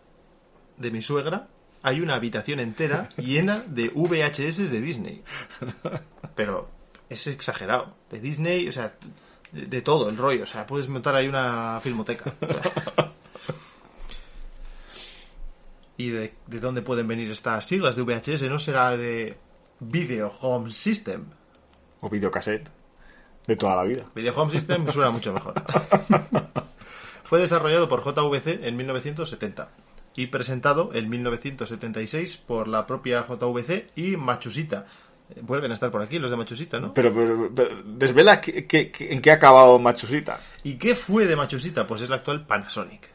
[0.77, 1.47] de mi suegra
[1.85, 5.23] hay una habitación entera llena de VHS de Disney.
[6.35, 6.67] Pero
[7.09, 7.95] es exagerado.
[8.09, 8.95] De Disney, o sea,
[9.51, 10.45] de, de todo el rollo.
[10.45, 12.33] O sea, puedes montar ahí una filmoteca.
[12.41, 13.13] O sea.
[15.97, 18.41] ¿Y de, de dónde pueden venir estas siglas de VHS?
[18.49, 19.37] ¿No será de
[19.79, 21.25] Video Home System?
[22.01, 22.67] O videocassette.
[23.45, 24.09] De toda la vida.
[24.15, 25.53] Video Home System suena mucho mejor.
[27.25, 29.69] Fue desarrollado por JVC en 1970
[30.15, 34.85] y presentado en 1976 por la propia JVC y Machusita.
[35.35, 36.93] Eh, Vuelven a estar por aquí los de Machusita, ¿no?
[36.93, 40.39] Pero, pero- pero desvela que- que- que- en qué ha acabado Machusita.
[40.63, 41.85] ¿Y qué fue de Machusita?
[41.87, 43.09] Pues es la actual Panasonic.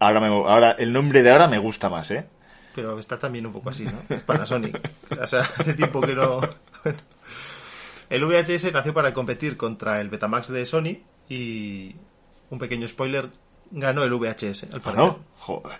[0.00, 2.26] Ahora, me, ahora el nombre de ahora me gusta más, ¿eh?
[2.74, 3.92] Pero está también un poco así, ¿no?
[4.26, 4.80] Panasonic.
[5.20, 6.40] O sea, hace tiempo que no...
[6.82, 6.98] Bueno.
[8.10, 11.94] El VHS nació para competir contra el Betamax de Sony y...
[12.50, 13.30] Un pequeño spoiler,
[13.70, 15.20] ganó el VHS, al ¿Ah, no?
[15.38, 15.78] Joder.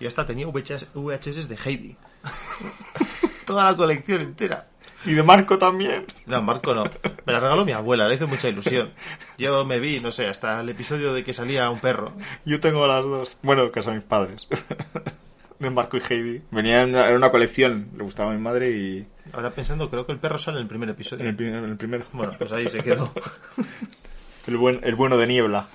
[0.00, 1.96] Y hasta tenía VHS, VHS de Heidi.
[3.46, 4.66] Toda la colección entera.
[5.06, 6.06] Y de Marco también.
[6.26, 6.84] No, Marco no.
[7.26, 8.90] Me la regaló mi abuela, le hizo mucha ilusión.
[9.36, 12.12] Yo me vi, no sé, hasta el episodio de que salía un perro.
[12.46, 13.38] Yo tengo las dos.
[13.42, 14.48] Bueno, que son mis padres.
[15.58, 16.42] De Marco y Heidi.
[16.50, 17.90] Venía en una, en una colección.
[17.96, 19.06] Le gustaba a mi madre y...
[19.32, 21.28] Ahora pensando, creo que el perro sale en el primer En episodio.
[21.28, 22.06] el, primer- en el primero.
[22.12, 23.12] Bueno, pues ahí se quedó.
[24.46, 25.68] El, buen, el bueno de Niebla.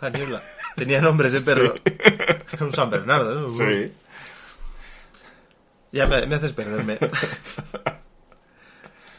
[0.00, 0.42] La niebla.
[0.74, 1.74] Tenía nombres de perro.
[2.60, 3.50] Un San Bernardo, ¿no?
[3.50, 3.92] Sí.
[5.92, 6.98] Ya me, me haces perderme.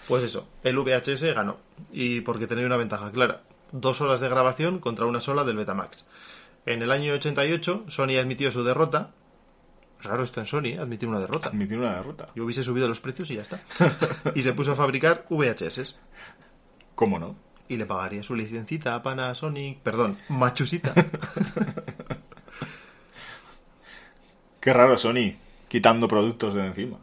[0.07, 1.57] Pues eso, el VHS ganó.
[1.91, 3.41] Y porque tenía una ventaja clara.
[3.71, 6.05] Dos horas de grabación contra una sola del Betamax.
[6.65, 9.11] En el año 88, Sony admitió su derrota.
[10.01, 10.79] Raro esto en Sony, ¿eh?
[10.79, 11.49] admitir una derrota.
[11.49, 12.29] Admitir una derrota.
[12.35, 13.61] Yo hubiese subido los precios y ya está.
[14.35, 15.97] Y se puso a fabricar VHS.
[16.93, 17.35] ¿Cómo no?
[17.67, 19.79] Y le pagaría su licencita a Panasonic.
[19.79, 20.93] Perdón, Machusita.
[24.59, 25.33] Qué raro Sony.
[25.67, 26.97] Quitando productos de encima.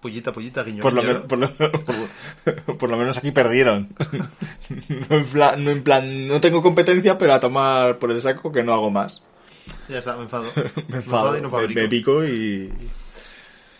[0.00, 0.80] Pullita, pullita, guiño.
[0.80, 1.28] Por lo, guiño, men- ¿no?
[1.28, 1.54] por, lo,
[2.66, 3.88] por- por lo menos aquí perdieron.
[5.10, 8.52] No en, plan, no en plan, no tengo competencia, pero a tomar por el saco
[8.52, 9.24] que no hago más.
[9.88, 10.44] Ya está, me enfado.
[10.88, 12.72] Me enfado, y no me, me pico y...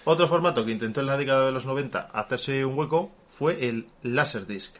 [0.04, 3.86] Otro formato que intentó en la década de los 90 hacerse un hueco fue el
[4.02, 4.76] Laserdisc.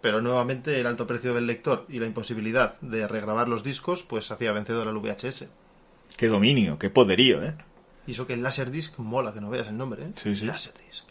[0.00, 4.32] Pero nuevamente el alto precio del lector y la imposibilidad de regrabar los discos pues
[4.32, 5.46] hacía vencedor al VHS.
[6.16, 7.54] Qué dominio, qué poderío, ¿eh?
[8.08, 10.12] Y eso que el Laserdisc mola, que no veas el nombre, ¿eh?
[10.16, 10.46] Sí, sí.
[10.46, 11.04] Laserdisc.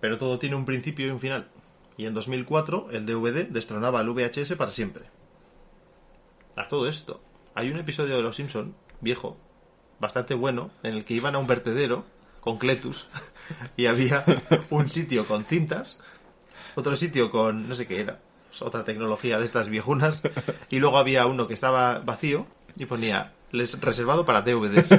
[0.00, 1.46] Pero todo tiene un principio y un final.
[1.96, 5.04] Y en 2004 el DVD destronaba al VHS para siempre.
[6.56, 7.22] A todo esto,
[7.54, 9.36] hay un episodio de Los Simpson viejo,
[10.00, 12.04] bastante bueno, en el que iban a un vertedero
[12.42, 13.06] con Cletus
[13.78, 14.24] y había
[14.68, 15.98] un sitio con cintas,
[16.74, 20.20] otro sitio con no sé qué era, pues otra tecnología de estas viejunas,
[20.68, 24.88] y luego había uno que estaba vacío y ponía "Les- reservado para DVDs.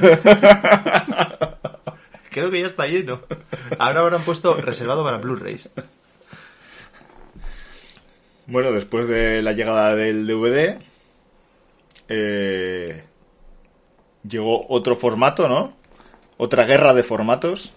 [2.30, 3.20] Creo que ya está lleno.
[3.78, 5.70] Ahora habrán puesto reservado para Blu-rays.
[8.46, 10.78] Bueno, después de la llegada del DVD,
[12.08, 13.04] eh,
[14.28, 15.76] llegó otro formato, ¿no?
[16.36, 17.72] Otra guerra de formatos.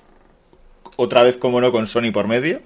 [0.96, 2.62] Otra vez, como no, con Sony por medio.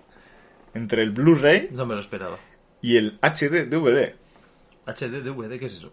[0.74, 2.38] entre el Blu-ray No me lo esperaba.
[2.82, 4.16] y el HD DVD.
[4.86, 5.92] HD, DVD, ¿qué es eso?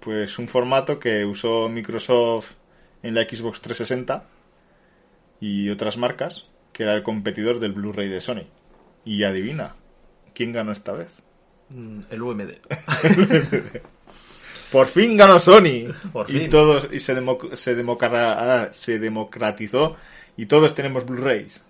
[0.00, 2.52] Pues un formato que usó Microsoft
[3.02, 4.24] en la Xbox 360
[5.40, 8.44] y otras marcas, que era el competidor del Blu-ray de Sony.
[9.04, 9.74] Y adivina,
[10.34, 11.12] ¿quién ganó esta vez?
[11.70, 12.50] Mm, El UMD.
[14.74, 15.94] Por fin ganó Sony.
[16.12, 17.76] Por y todos y se, democ- se,
[18.16, 19.94] ah, se democratizó
[20.36, 21.62] y todos tenemos Blu-rays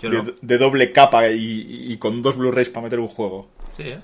[0.00, 0.32] Yo de, no.
[0.40, 3.46] de doble capa y, y con dos Blu-rays para meter un juego.
[3.76, 4.00] Sí, ¿eh?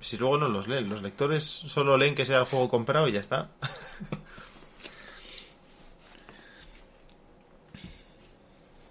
[0.00, 3.12] Si luego no los leen, los lectores solo leen que sea el juego comprado y
[3.12, 3.48] ya está.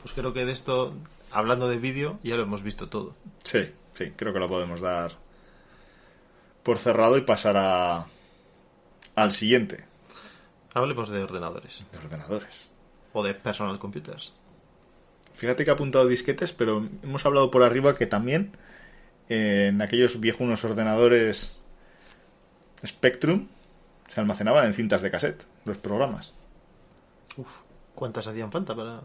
[0.02, 0.94] Pues creo que de esto,
[1.32, 3.16] hablando de vídeo, ya lo hemos visto todo.
[3.44, 5.12] Sí, sí, creo que lo podemos dar
[6.68, 8.06] por cerrado y pasar a
[9.16, 9.86] al siguiente
[10.74, 12.70] Hablemos de ordenadores de ordenadores.
[13.14, 14.34] o de personal computers.
[15.36, 18.52] Fíjate que ha apuntado disquetes, pero hemos hablado por arriba que también
[19.30, 21.58] eh, en aquellos viejunos ordenadores
[22.86, 23.48] Spectrum
[24.10, 26.34] se almacenaban en cintas de cassette los programas.
[27.38, 27.48] Uf,
[27.96, 29.02] ¿cuántas hacían falta para...?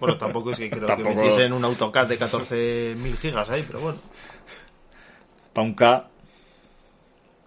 [0.00, 3.80] Bueno, tampoco es que creo Tampoco- que metiesen un AutoCAD de 14.000 gigas ahí, pero
[3.80, 3.98] bueno.
[5.52, 6.08] Para un K,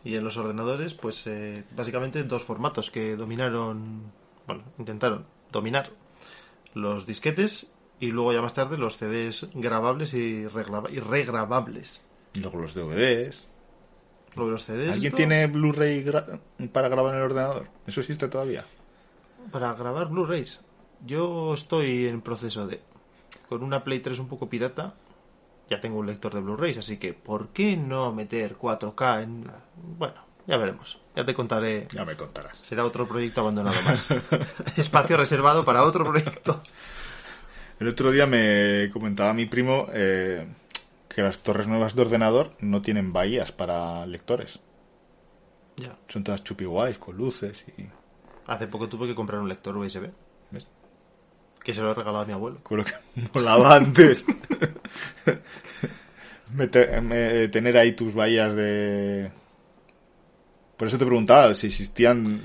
[0.03, 4.03] Y en los ordenadores, pues eh, básicamente dos formatos que dominaron,
[4.47, 5.89] bueno, intentaron dominar
[6.73, 12.03] los disquetes y luego ya más tarde los CDs grabables y, regraba- y regrabables.
[12.33, 13.49] y luego los DVDs.
[14.35, 14.93] De los CDs.
[14.93, 16.39] ¿Alguien tiene Blu-ray gra-
[16.71, 17.67] para grabar en el ordenador?
[17.87, 18.63] ¿Eso existe todavía?
[19.51, 20.61] Para grabar Blu-rays.
[21.05, 22.79] Yo estoy en proceso de.
[23.49, 24.93] Con una Play 3 un poco pirata.
[25.69, 29.51] Ya tengo un lector de Blu-rays, así que ¿por qué no meter 4K en.?
[29.97, 30.15] Bueno,
[30.47, 30.99] ya veremos.
[31.15, 31.87] Ya te contaré.
[31.91, 32.57] Ya me contarás.
[32.59, 34.09] Será otro proyecto abandonado más.
[34.77, 36.63] Espacio reservado para otro proyecto.
[37.79, 40.47] El otro día me comentaba mi primo eh,
[41.07, 44.59] que las torres nuevas de ordenador no tienen bahías para lectores.
[45.77, 45.97] Ya.
[46.07, 47.87] Son todas chupi guays, con luces y...
[48.47, 50.09] Hace poco tuve que comprar un lector USB.
[51.63, 52.59] Que se lo he regalado a mi abuelo.
[52.63, 52.93] Con lo que
[53.33, 54.25] molaba antes.
[56.53, 59.31] Mete- me- tener ahí tus bahías de...
[60.77, 62.41] Por eso te preguntaba si existían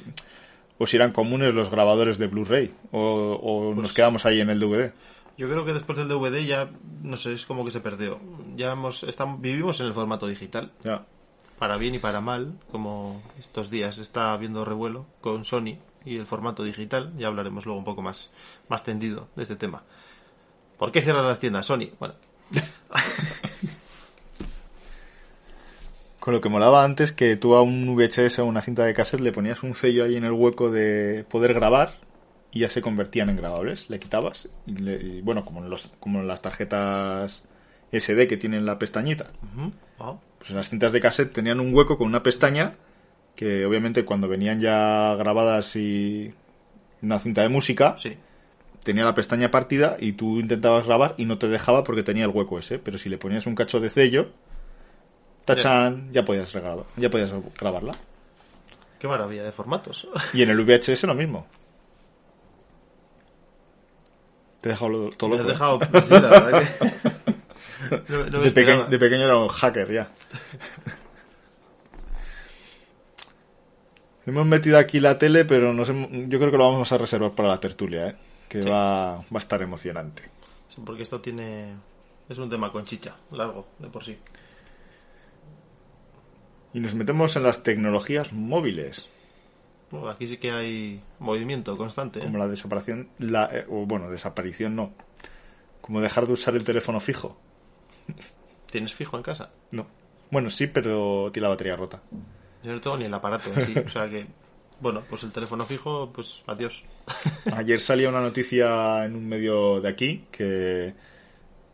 [0.76, 3.00] o si eran comunes los grabadores de Blu-ray o,
[3.40, 4.92] o nos quedamos ahí en el DVD.
[5.38, 6.68] Yo creo que después del DVD ya,
[7.02, 8.20] no sé, es como que se perdió.
[8.56, 10.70] Ya hemos, estamos, vivimos en el formato digital.
[10.84, 11.04] Ya.
[11.58, 16.26] para bien y para mal, como estos días está habiendo revuelo con Sony y el
[16.26, 18.30] formato digital, ya hablaremos luego un poco más,
[18.68, 19.82] más tendido de este tema.
[20.78, 21.90] ¿Por qué cierran las tiendas Sony?
[21.98, 22.14] Bueno,
[26.20, 29.20] Con lo que molaba antes que tú a un VHS o una cinta de cassette
[29.20, 31.92] le ponías un sello ahí en el hueco de poder grabar
[32.50, 33.90] y ya se convertían en grabables.
[33.90, 37.42] Le quitabas y, le- y, bueno, como en, los, como en las tarjetas
[37.92, 39.32] SD que tienen la pestañita.
[40.38, 42.74] Pues en las cintas de cassette tenían un hueco con una pestaña
[43.34, 46.32] que obviamente cuando venían ya grabadas y
[47.02, 48.16] una cinta de música sí,
[48.84, 52.30] tenía la pestaña partida y tú intentabas grabar y no te dejaba porque tenía el
[52.30, 52.78] hueco ese.
[52.78, 54.28] Pero si le ponías un cacho de sello,
[55.44, 57.96] tachan, ya podías, regalar- ya podías grabarla.
[58.98, 60.08] qué maravilla de formatos.
[60.32, 61.46] Y en el VHS lo mismo.
[64.60, 65.42] Te he dejado lo- todo loco.
[65.42, 65.52] has ¿eh?
[65.52, 67.34] dejado, pues sí, la verdad que...
[68.08, 70.08] No, no me de, peque- de pequeño era un hacker ya.
[74.26, 77.32] Hemos metido aquí la tele, pero nos hemos- yo creo que lo vamos a reservar
[77.32, 78.16] para la tertulia, ¿eh?
[78.48, 78.68] que Sí.
[78.68, 80.22] va, va a estar emocionante.
[80.68, 81.74] Sí, Porque esto tiene...
[82.28, 84.16] Es un tema con chicha, largo, de por sí.
[86.72, 89.10] Y nos metemos en las tecnologías móviles,
[89.90, 92.18] Bueno, aquí sí que hay movimiento constante.
[92.20, 92.22] ¿eh?
[92.24, 94.92] como la desaparición, la, eh, o bueno, desaparición no,
[95.80, 97.36] como dejar de usar el teléfono fijo.
[98.72, 99.50] ¿Tienes fijo en casa?
[99.70, 99.86] No.
[100.30, 102.00] Bueno, sí, pero tiene la batería rota.
[102.64, 103.74] Yo no tengo ni el aparato en sí.
[103.78, 104.26] O sea que,
[104.80, 106.82] bueno, pues el teléfono fijo, pues adiós.
[107.54, 110.94] Ayer salía una noticia en un medio de aquí que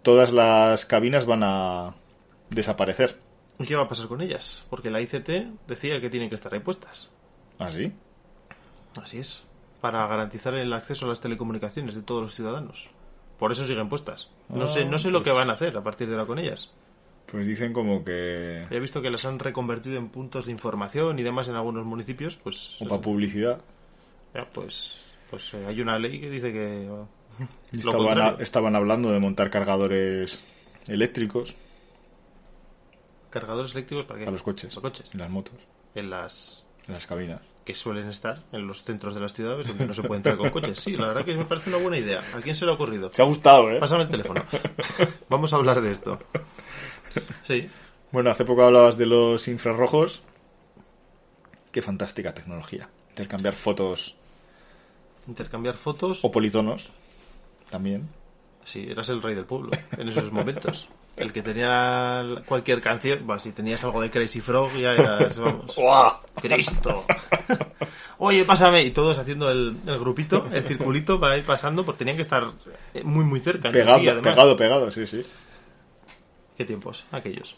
[0.03, 1.95] todas las cabinas van a
[2.51, 3.19] desaparecer.
[3.59, 4.67] ¿Y qué va a pasar con ellas?
[4.71, 5.29] Porque la ICT
[5.69, 7.11] decía que tienen que estar ahí puestas.
[7.59, 7.93] ¿Ah, sí?
[9.01, 9.45] Así es.
[9.81, 12.91] Para garantizar el acceso a las telecomunicaciones de todos los ciudadanos.
[13.39, 14.29] Por eso siguen puestas.
[14.49, 16.39] No sé, no sé lo que pues- van a hacer a partir de ahora con
[16.39, 16.73] ellas.
[17.31, 18.67] Pues dicen como que...
[18.71, 22.37] He visto que las han reconvertido en puntos de información y demás en algunos municipios,
[22.37, 23.61] pues O para publicidad.
[24.35, 26.89] ya, pues pues eh, hay una ley que dice que
[27.73, 30.45] Estaban, estaban hablando de montar cargadores
[30.89, 31.57] eléctricos
[33.31, 34.25] cargadores eléctricos para qué?
[34.25, 34.75] para los coches.
[34.75, 35.11] Los coches.
[35.15, 35.55] Y las motos.
[35.95, 37.41] En las En las cabinas.
[37.65, 40.51] que suelen estar en los centros de las ciudades donde no se puede entrar con
[40.51, 40.79] coches.
[40.81, 42.25] Sí, la verdad que me parece una buena idea.
[42.35, 43.11] ¿A quién se le ha ocurrido?
[43.11, 43.79] Te ha gustado, ¿eh?
[43.79, 44.45] Pásame el teléfono.
[45.29, 46.19] Vamos a hablar de esto.
[47.47, 47.69] Sí.
[48.13, 50.25] Bueno, hace poco hablabas de los infrarrojos.
[51.71, 52.89] Qué fantástica tecnología.
[53.11, 54.17] Intercambiar fotos
[55.29, 56.25] Intercambiar fotos.
[56.25, 56.91] o politonos.
[57.71, 58.09] También.
[58.65, 60.89] Sí, eras el rey del pueblo en esos momentos.
[61.17, 65.77] El que tenía cualquier canción, bah, si tenías algo de Crazy Frog, ya eras, vamos.
[66.41, 67.05] ¡Cristo!
[68.19, 68.83] Oye, pásame.
[68.85, 72.53] Y todos haciendo el, el grupito, el circulito para ir pasando, porque tenían que estar
[72.95, 73.71] eh, muy, muy cerca.
[73.71, 75.25] Pegado, pegado, pegado, sí, sí.
[76.61, 77.57] Qué tiempos, aquellos.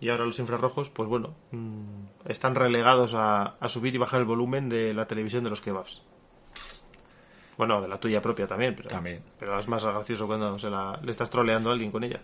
[0.00, 4.26] Y ahora los infrarrojos, pues bueno, mm, están relegados a, a subir y bajar el
[4.26, 6.00] volumen de la televisión de los kebabs.
[7.58, 9.20] Bueno, de la tuya propia también, pero, También.
[9.38, 12.20] pero es más gracioso cuando se la, le estás troleando a alguien con ella.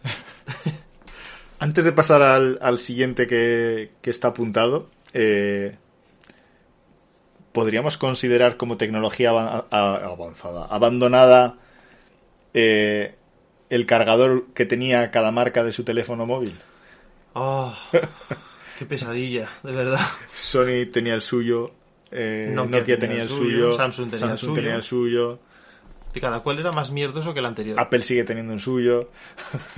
[1.58, 5.76] Antes de pasar al, al siguiente que, que está apuntado, eh,
[7.52, 11.58] podríamos considerar como tecnología avanzada, abandonada,
[12.54, 13.14] eh,
[13.74, 16.54] el cargador que tenía cada marca de su teléfono móvil.
[17.32, 17.74] ¡Oh!
[18.78, 19.48] ¡Qué pesadilla!
[19.64, 20.06] De verdad.
[20.32, 21.72] Sony tenía el suyo,
[22.12, 24.54] eh, Nokia, tenía, el suyo, Samsung tenía el suyo.
[24.54, 25.40] tenía el suyo,
[26.14, 27.80] Y cada cual era más mierdoso que el anterior.
[27.80, 29.10] Apple sigue teniendo el suyo.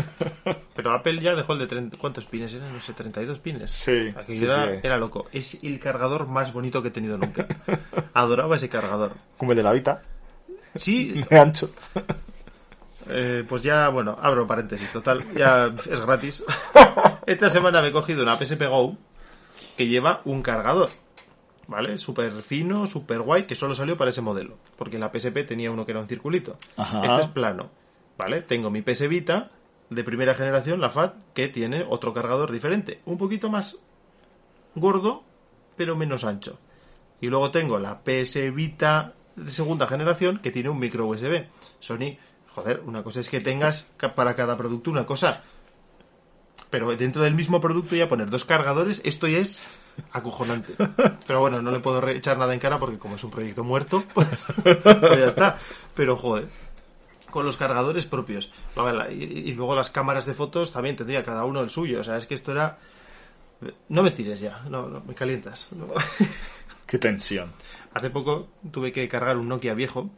[0.76, 1.97] Pero Apple ya dejó el de 30...
[1.97, 2.74] ¿Cuántos pines eran?
[2.74, 3.70] No sé, 32 pines.
[3.70, 4.80] Sí, Aquello sí, era, sí.
[4.82, 5.26] era loco.
[5.32, 7.47] Es el cargador más bonito que he tenido nunca.
[8.12, 9.12] Adoraba ese cargador.
[9.38, 10.03] Como el de la Vita,
[10.74, 11.70] Sí, de ancho.
[13.09, 16.44] Eh, pues ya, bueno, abro paréntesis, total, ya es gratis.
[17.26, 18.96] Esta semana me he cogido una PSP Go
[19.76, 20.90] que lleva un cargador,
[21.68, 21.98] ¿vale?
[21.98, 25.84] Súper fino, súper guay, que solo salió para ese modelo, porque la PSP tenía uno
[25.84, 26.57] que era un circulito.
[26.76, 27.04] Ajá.
[27.04, 27.70] Este es plano,
[28.18, 28.42] ¿vale?
[28.42, 29.50] Tengo mi PS Vita
[29.90, 33.78] de primera generación, la FAT, que tiene otro cargador diferente, un poquito más
[34.74, 35.22] gordo,
[35.76, 36.59] pero menos ancho.
[37.20, 41.46] Y luego tengo la PS Vita de segunda generación que tiene un micro USB.
[41.78, 42.16] Sony,
[42.57, 45.42] joder, una cosa es que tengas para cada producto una cosa.
[46.70, 49.62] Pero dentro del mismo producto ya poner dos cargadores, esto ya es
[50.11, 50.72] acojonante.
[51.26, 54.04] Pero bueno, no le puedo echar nada en cara porque como es un proyecto muerto,
[54.14, 55.59] pues, pues ya está.
[55.94, 56.48] Pero joder,
[57.30, 58.50] con los cargadores propios.
[59.11, 62.00] Y, y luego las cámaras de fotos también tendría cada uno el suyo.
[62.00, 62.78] O sea, es que esto era...
[63.90, 65.68] No me tires ya, no, no, me calientas.
[65.72, 65.88] No.
[66.86, 67.52] Qué tensión.
[67.92, 70.11] Hace poco tuve que cargar un Nokia viejo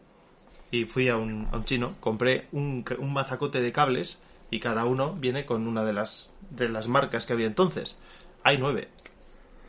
[0.71, 4.85] y fui a un, a un chino, compré un, un mazacote de cables y cada
[4.85, 7.99] uno viene con una de las, de las marcas que había entonces.
[8.45, 8.89] Hay nueve.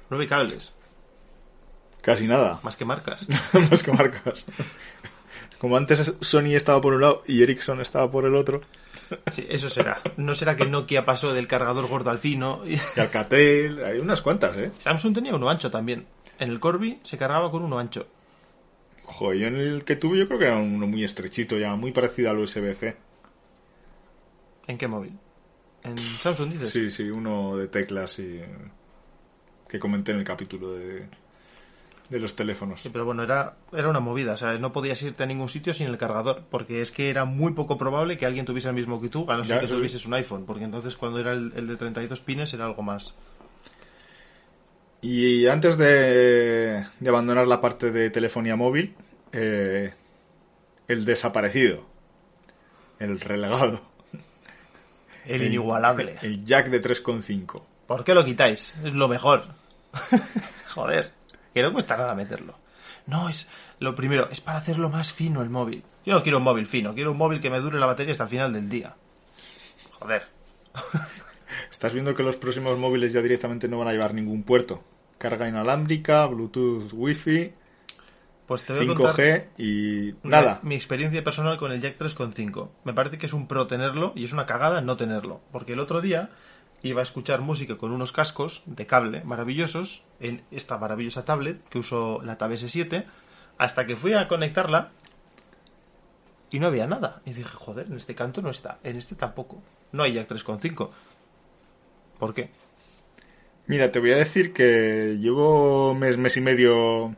[0.10, 0.76] Nueve cables,
[2.02, 2.60] Casi nada.
[2.64, 3.28] más que marcas.
[3.70, 4.46] Más que marcas.
[5.60, 8.62] Como antes Sony estaba por un lado y Ericsson estaba por el otro.
[9.32, 10.02] Sí, eso será.
[10.16, 12.62] No será que Nokia pasó del cargador gordo al fino.
[12.66, 14.72] y- Y Alcatel, hay unas cuantas, ¿eh?
[14.80, 16.06] Samsung tenía uno ancho también.
[16.40, 18.08] En el Corby se cargaba con uno ancho.
[19.10, 21.92] Joder, yo en el que tuve yo creo que era uno muy estrechito ya, muy
[21.92, 22.96] parecido al USB-C.
[24.68, 25.18] ¿En qué móvil?
[25.84, 26.70] En Samsung dices.
[26.70, 28.40] Sí, sí, uno de teclas y
[29.68, 31.08] que comenté en el capítulo de,
[32.10, 32.82] de los teléfonos.
[32.82, 34.34] Sí, pero bueno, era, era una movida.
[34.34, 36.44] O sea, no podías irte a ningún sitio sin el cargador.
[36.50, 39.38] Porque es que era muy poco probable que alguien tuviese el mismo que tú, a
[39.38, 40.46] no ser Ya, que tuvieses un iPhone.
[40.46, 43.14] Porque entonces cuando era el, el de 32 pines era algo más.
[45.02, 48.96] Y antes de, de abandonar la parte de telefonía móvil,
[49.32, 49.94] eh,
[50.88, 51.86] el desaparecido,
[53.00, 53.82] el relegado,
[55.26, 56.18] El inigualable.
[56.22, 57.62] el jack de 3,5.
[57.88, 58.76] ¿Por qué lo quitáis?
[58.84, 59.46] Es lo mejor.
[60.74, 61.12] Joder,
[61.54, 62.56] que no cuesta nada meterlo.
[63.08, 63.48] No, es
[63.80, 65.84] lo primero, es para hacerlo más fino el móvil.
[66.06, 68.26] Yo no quiero un móvil fino, quiero un móvil que me dure la batería hasta
[68.26, 68.96] el final del día.
[70.00, 70.24] Joder.
[71.80, 74.84] Estás viendo que los próximos móviles ya directamente no van a llevar ningún puerto.
[75.18, 77.54] Carga inalámbrica, Bluetooth, Wi-Fi,
[78.48, 80.60] Pues te voy a contar 5G y mi- nada.
[80.62, 82.68] Mi experiencia personal con el Jack 3.5.
[82.84, 85.40] Me parece que es un pro tenerlo y es una cagada no tenerlo.
[85.54, 86.32] Porque el otro día
[86.84, 91.80] iba a escuchar música con unos cascos de cable maravillosos en esta maravillosa tablet que
[91.80, 93.06] uso la Tab S7
[93.58, 94.92] hasta que fui a conectarla
[96.52, 97.22] y no había nada.
[97.26, 99.62] Y dije, joder, en este canto no está, en este tampoco.
[99.94, 100.90] No hay Jack 3.5.
[102.20, 102.50] ¿Por qué?
[103.68, 107.16] Mira, te voy a decir que llevo mes, mes y medio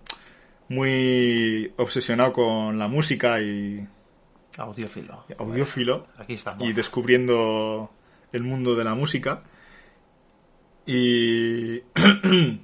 [0.69, 3.87] muy obsesionado con la música y
[4.57, 5.25] Audiófilo.
[5.37, 6.63] audiófilo Aquí estamos.
[6.67, 7.89] y descubriendo
[8.31, 9.43] el mundo de la música.
[10.85, 11.81] Y.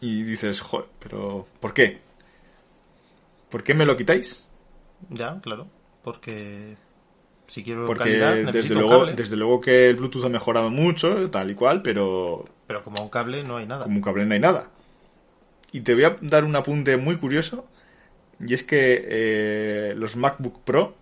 [0.00, 2.00] y dices, joder, pero ¿por qué?
[3.50, 4.48] ¿Por qué me lo quitáis?
[5.10, 5.66] Ya, claro.
[6.02, 6.76] Porque
[7.50, 9.14] si quiero Porque calidad, desde luego, cable.
[9.14, 13.08] desde luego que el Bluetooth ha mejorado mucho, tal y cual, pero Pero como un
[13.08, 13.84] cable no hay nada.
[13.84, 14.68] como un cable no hay nada.
[15.72, 17.66] Y te voy a dar un apunte muy curioso.
[18.38, 20.94] Y es que eh, los MacBook Pro,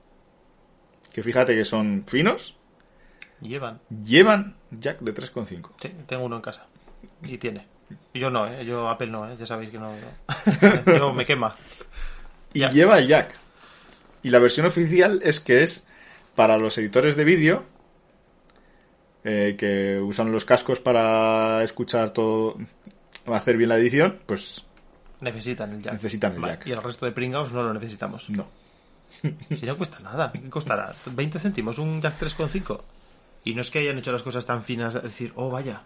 [1.12, 2.56] que fíjate que son finos,
[3.40, 3.80] Llevan.
[4.04, 5.70] llevan jack de 3,5.
[5.80, 6.66] Sí, tengo uno en casa.
[7.22, 7.66] Y tiene.
[8.12, 8.64] Yo no, ¿eh?
[8.64, 9.36] Yo Apple no, ¿eh?
[9.38, 9.92] Ya sabéis que no.
[9.96, 11.52] Yo, yo me quema.
[12.52, 12.70] Y Ya.
[12.70, 13.34] lleva el jack.
[14.22, 15.86] Y la versión oficial es que es
[16.38, 17.64] para los editores de vídeo
[19.24, 22.56] eh, que usan los cascos para escuchar todo,
[23.26, 24.64] hacer bien la edición, pues
[25.20, 25.94] Necesitan el jack.
[25.94, 26.66] Necesitan el jack.
[26.68, 28.30] Y el resto de pringados no lo necesitamos.
[28.30, 28.46] no.
[29.50, 30.30] Si no cuesta nada.
[30.30, 30.94] ¿Qué costará?
[31.06, 31.78] ¿20 céntimos?
[31.78, 32.82] ¿Un jack 3,5?
[33.42, 35.82] Y no es que hayan hecho las cosas tan finas, de decir, oh, vaya.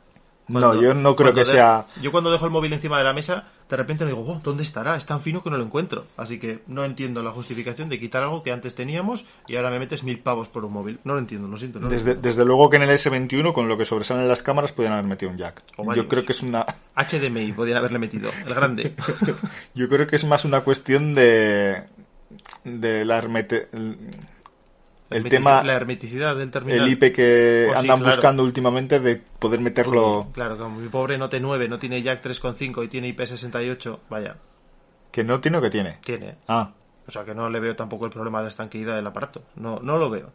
[0.49, 3.13] No, yo no creo que de- sea- Yo cuando dejo el móvil encima de la
[3.15, 4.97] mesa, de repente me digo, oh, ¿dónde estará?
[4.97, 6.07] Es tan fino que no lo encuentro.
[6.17, 9.79] Así que no entiendo la justificación de quitar algo que antes teníamos y ahora me
[9.79, 10.99] metes mil pavos por un móvil.
[11.05, 11.79] No lo entiendo, lo siento.
[11.79, 12.29] No lo Desde, entiendo.
[12.29, 15.31] desde luego que en el S21, con lo que sobresalen las cámaras, podrían haber metido
[15.33, 15.63] un jack.
[15.95, 16.67] Yo creo que es una.
[16.97, 18.95] HDMI podrían haberle metido, el grande.
[19.75, 21.85] Yo creo que es más una cuestión de.
[22.65, 23.69] de la hermete-
[25.17, 25.63] el, tema.
[25.63, 26.81] La hermeticidad del terminal.
[26.87, 28.17] el IP que Oh, sí, andan claro.
[28.17, 30.29] buscando últimamente de poder meterlo.
[30.33, 34.37] Claro, como mi pobre Note 9 no tiene jack 3.5 y tiene IP68, vaya,
[35.11, 35.99] Que no tiene o que tiene.
[36.05, 36.37] tiene.
[36.49, 36.73] Ah,
[37.07, 39.43] O sea que no le veo tampoco el problema de la estanqueidad del aparato.
[39.57, 40.33] No, no lo veo.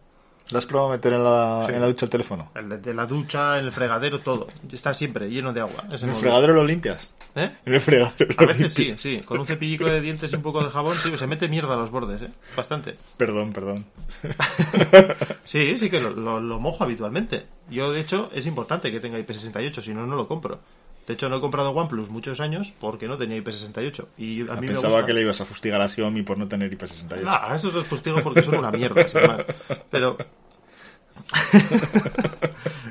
[0.52, 1.74] ¿Lo has probado a meter en la, Sí.
[1.74, 2.52] en la ducha el teléfono?
[2.56, 4.48] El de, la ducha, en el fregadero, todo.
[4.72, 5.84] Está siempre lleno de agua.
[5.92, 7.10] ¿En el fregadero lo limpias?
[7.36, 7.52] ¿Eh?
[7.66, 9.22] En el fregadero A lo veces sí, sí.
[9.22, 11.78] Con un cepillico de dientes y un poco de jabón, sí, se mete mierda a
[11.78, 12.30] los bordes, ¿eh?
[12.56, 12.96] Bastante.
[13.18, 13.86] Perdón, perdón.
[15.44, 17.46] Sí, sí que lo, lo- lo mojo habitualmente.
[17.70, 20.60] Yo, de hecho, es importante que tenga IP68, si no, no lo compro.
[21.08, 24.08] De hecho, no he comprado OnePlus muchos años porque no tenía IP68.
[24.18, 25.08] Y a mí me Pensaba gusta.
[25.08, 27.22] que le ibas a fustigar a Xiaomi por no tener IP68.
[27.24, 29.46] Nah, eso los fustigo porque son una mierda, sin más.
[29.90, 30.18] Pero.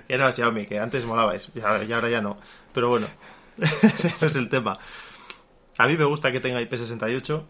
[0.08, 1.48] que no, Xiaomi, que antes molabais.
[1.54, 2.38] Y ahora y ahora ya no.
[2.72, 3.06] Pero bueno,
[3.58, 4.78] ese no es el tema.
[5.78, 7.42] A mí me gusta que tenga IP68.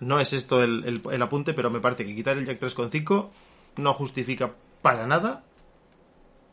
[0.00, 3.28] No es esto el, el- el apunte, pero me parece que quitar el jack 3.5
[3.76, 4.52] no justifica
[4.82, 5.44] para nada.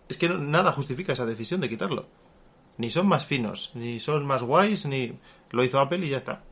[0.09, 2.05] Es que no- nada justifica esa decisión de quitarlo.
[2.77, 5.13] Ni son más finos, ni son más guays, ni.
[5.51, 6.43] Lo hizo Apple y ya está.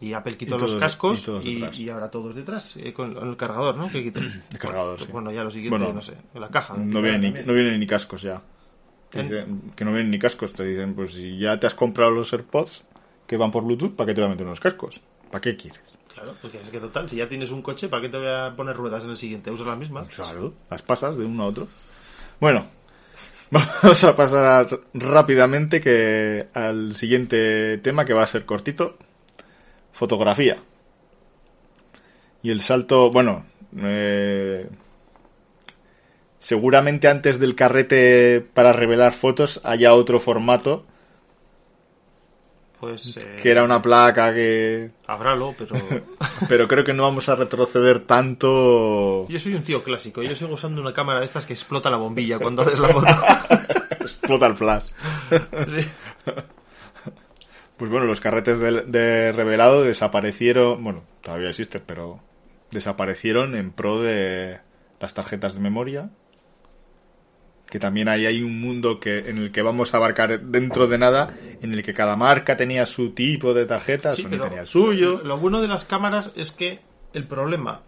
[0.00, 3.88] Y Apple quitó Y los cascos y ahora todos detrás, eh, con el cargador, ¿no?
[3.88, 4.44] Que quiten.
[4.52, 5.12] El cargador, Bueno, sí.
[5.12, 6.76] Bueno, ya lo siguiente, Bueno, no sé, la caja.
[6.76, 8.42] No vienen, ni, no vienen ni cascos ya.
[9.12, 10.52] Dicen que no vienen ni cascos.
[10.52, 12.84] Te dicen, pues si ya te has comprado los AirPods
[13.26, 15.00] que van por Bluetooth, ¿para qué te voy a meter unos cascos?
[15.30, 15.80] ¿Para qué quieres?
[16.12, 18.52] Claro, porque es que total, si ya tienes un coche, ¿para qué te voy a
[18.56, 19.50] poner ruedas en el siguiente?
[19.50, 20.14] Usa las mismas.
[20.14, 21.68] Claro, las pasas de uno a otro.
[22.40, 22.66] Bueno,
[23.54, 28.98] vamos a pasar rápidamente que al siguiente tema que va a ser cortito.
[29.92, 30.56] Fotografía.
[32.42, 33.46] Y el salto, bueno,
[33.76, 34.68] eh,
[36.40, 40.84] seguramente antes del carrete para revelar fotos haya otro formato
[42.84, 43.16] Pues.
[43.16, 44.90] eh, que era una placa que...
[45.06, 45.74] Habrálo, pero.
[46.48, 49.26] Pero creo que no vamos a retroceder tanto...
[49.28, 51.96] Yo soy un tío clásico, yo sigo usando una cámara de estas que explota la
[51.96, 53.06] bombilla cuando haces la foto.
[54.00, 54.90] Explota el flash.
[55.30, 55.88] Sí.
[57.76, 62.20] Pues bueno, los carretes de, de revelado desaparecieron, bueno, todavía existen, pero
[62.70, 64.60] desaparecieron en pro de
[65.00, 66.10] las tarjetas de memoria.
[67.74, 70.96] Que también ahí hay un mundo que en el que vamos a abarcar dentro de
[70.96, 74.68] nada, en el que cada marca tenía su tipo de tarjeta, Sí, Sony tenía el
[74.68, 75.22] suyo.
[75.24, 76.78] Lo bueno de las cámaras es que
[77.14, 77.80] el problema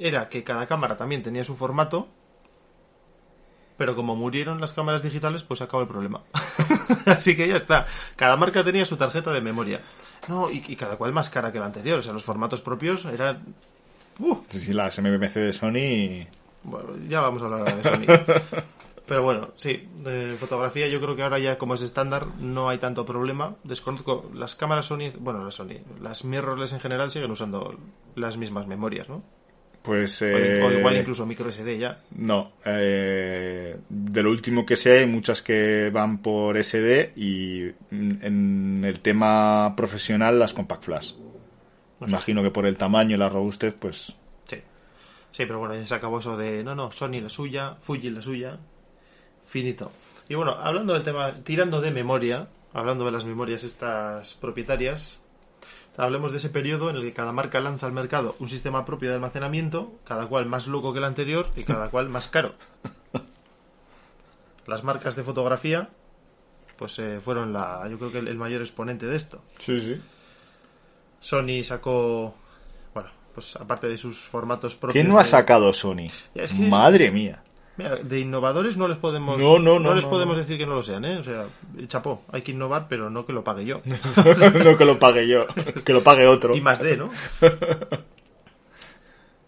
[0.00, 2.08] era que cada cámara también tenía su formato,
[3.76, 6.22] pero como murieron las cámaras digitales, pues acabó el problema.
[7.06, 7.86] Así que ya está.
[8.16, 9.82] Cada marca tenía su tarjeta de memoria.
[10.26, 12.00] No, y, y cada cual más cara que la anterior.
[12.00, 13.54] O sea, los formatos propios eran...
[14.18, 14.38] ¡Uh!
[14.48, 16.26] Sí, sí, las MMC de Sony.
[16.64, 18.62] Bueno, ya vamos a hablar de Sony.
[19.08, 22.76] Pero bueno, sí, de fotografía yo creo que ahora ya como es estándar no hay
[22.76, 23.56] tanto problema.
[23.64, 27.74] Desconozco, las cámaras Sony, bueno, las Sony, las mirrorless en general siguen usando
[28.16, 29.22] las mismas memorias, ¿no?
[29.80, 30.20] Pues.
[30.20, 32.02] Eh, o igual incluso micro SD ya.
[32.16, 38.84] No, eh, de lo último que sé hay muchas que van por SD y en
[38.84, 41.12] el tema profesional las compact flash.
[42.06, 44.56] Imagino que por el tamaño y la robustez, pues Sí.
[45.30, 48.20] Sí, pero bueno, ya se acabó eso de, no, no, Sony la suya, Fuji la
[48.20, 48.58] suya,
[49.48, 49.90] finito.
[50.28, 55.20] Y bueno, hablando del tema, tirando de memoria, hablando de las memorias estas propietarias,
[55.96, 59.08] hablemos de ese periodo en el que cada marca lanza al mercado un sistema propio
[59.08, 62.54] de almacenamiento, cada cual más loco que el anterior y cada cual más caro.
[64.66, 65.88] Las marcas de fotografía,
[66.76, 69.42] pues eh, fueron la, yo creo que el, el mayor exponente de esto.
[69.58, 70.00] sí, sí.
[71.20, 72.32] Sony sacó,
[72.94, 75.02] bueno, pues aparte de sus formatos propios.
[75.02, 76.06] ¿Qué no ha de- sacado Sony?
[76.34, 77.42] Es que- Madre mía.
[77.78, 80.42] Mira, de innovadores no les podemos No, no, no, les no, podemos no.
[80.42, 81.18] decir que no lo sean, ¿eh?
[81.18, 81.46] O sea,
[81.86, 83.82] chapó, hay que innovar, pero no que lo pague yo.
[84.64, 85.46] no que lo pague yo,
[85.84, 86.56] que lo pague otro.
[86.56, 87.10] y más de, ¿no?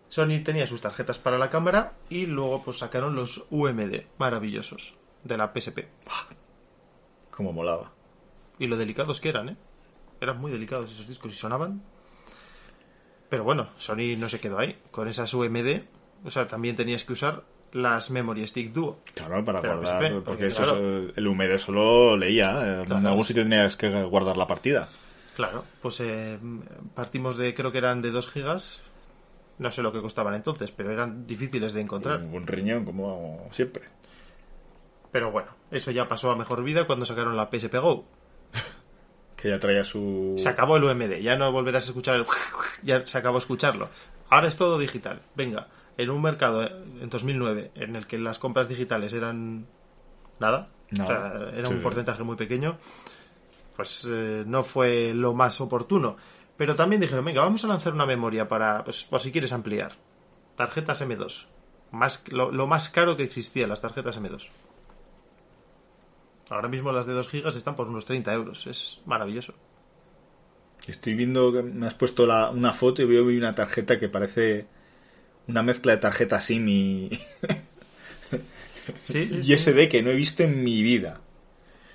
[0.09, 5.37] Sony tenía sus tarjetas para la cámara y luego pues sacaron los UMD maravillosos de
[5.37, 5.87] la PSP.
[7.33, 7.91] Como molaba.
[8.61, 9.57] Y lo delicados que eran, ¿eh?
[10.21, 11.83] Eran muy delicados esos discos y sonaban.
[13.29, 14.81] Pero bueno, Sony no se quedó ahí.
[14.93, 15.83] Con esas UMD,
[16.25, 17.43] o sea, también tenías que usar
[17.73, 18.99] las Memory Stick Duo.
[19.15, 20.79] Claro, para guardar, PSP, porque, porque, eso claro.
[21.09, 24.89] es- el húmedo solo leía, eh, en algún sitio tenías que guardar la partida.
[25.37, 26.39] Claro, pues eh,
[26.95, 28.83] partimos de, creo que eran de 2 gigas.
[29.59, 32.19] No sé lo que costaban entonces, pero eran difíciles de encontrar.
[32.21, 33.85] Un, un riñón, como siempre.
[35.13, 38.05] Pero bueno, eso ya pasó a mejor vida cuando sacaron la PSP Go.
[39.37, 40.35] Que ya traía su...
[40.37, 42.27] Se acabó el UMD, ya no volverás a escuchar el...
[42.83, 43.89] Ya se acabó escucharlo.
[44.29, 45.21] Ahora es todo digital.
[45.35, 45.67] Venga,
[46.03, 46.71] en un mercado eh,
[47.01, 49.67] en 2009 en el que las compras digitales eran
[50.39, 51.75] nada, o sea, era Sí.
[51.75, 52.79] un porcentaje muy pequeño,
[53.77, 56.17] pues eh, no fue lo más oportuno.
[56.57, 59.93] Pero también dijeron, venga, vamos a lanzar una memoria para, pues, por si quieres ampliar.
[60.57, 61.47] Tarjetas M2.
[61.91, 64.49] Más, lo, lo más caro que existía, las tarjetas M2.
[66.51, 68.67] Ahora mismo las de 2 gigas están por unos 30 euros.
[68.67, 69.55] Es maravilloso.
[70.87, 74.67] Estoy viendo que me has puesto la- una foto y veo una tarjeta que parece
[75.49, 77.11] una mezcla de tarjeta SIM y,
[79.05, 79.59] Sí, sí, y.
[79.59, 81.21] SD que no he visto en mi vida.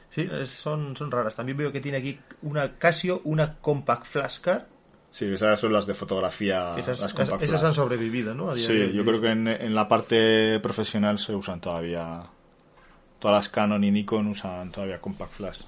[0.09, 1.35] Sí, son, son raras.
[1.35, 4.63] También veo que tiene aquí una Casio, una Compact Flash Card.
[5.11, 6.75] Sí, esas son las de fotografía.
[6.77, 8.49] Esas, las compact esas han sobrevivido, ¿no?
[8.49, 12.23] A día de Sí, yo creo que en, en la parte profesional se usan todavía.
[13.19, 15.61] Todas las Canon y Nikon usan todavía Compact Flash.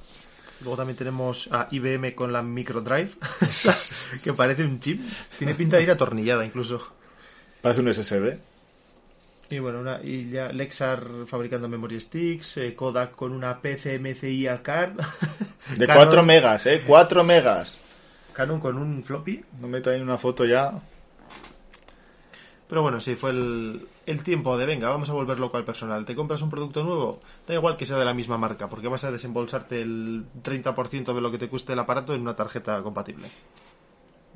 [0.61, 3.11] Luego también tenemos a IBM con la Micro Drive,
[4.23, 5.01] que parece un chip.
[5.38, 6.97] Tiene pinta de ir atornillada incluso.
[7.62, 8.38] Parece un SSD.
[9.49, 14.99] Y bueno, una, y ya Lexar fabricando memory sticks, eh, Kodak con una PCMCIA card.
[15.78, 16.84] De Canon- 4 megas, ¿eh?
[16.86, 17.78] 4 megas.
[18.34, 19.43] Canon con un floppy.
[19.62, 20.74] No meto ahí una foto ya.
[22.68, 26.05] Pero bueno, sí, fue el, el tiempo de venga, vamos a volver loco al personal.
[26.05, 27.22] ¿Te compras un producto nuevo?
[27.47, 31.22] Da igual que sea de la misma marca, porque vas a desembolsarte el 30% de
[31.22, 33.30] lo que te cueste el aparato en una tarjeta compatible.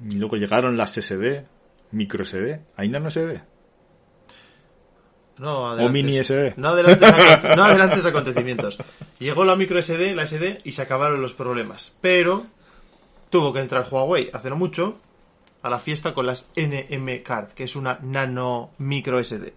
[0.09, 1.43] Y luego llegaron las SD,
[1.91, 2.61] micro SD.
[2.75, 3.41] ¿Hay nano SD?
[5.37, 5.93] No, O adelantes.
[6.03, 6.53] mini SD.
[6.57, 8.77] No adelantes, no adelantes acontecimientos.
[9.19, 11.95] Llegó la micro SD, la SD, y se acabaron los problemas.
[12.01, 12.45] Pero
[13.29, 14.99] tuvo que entrar Huawei hace no mucho
[15.63, 19.53] a la fiesta con las NM Card, que es una nano micro SD.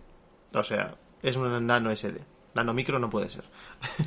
[0.54, 2.20] O sea, es una nano SD.
[2.54, 3.44] Nano micro no puede ser.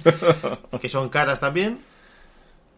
[0.82, 1.82] que son caras también.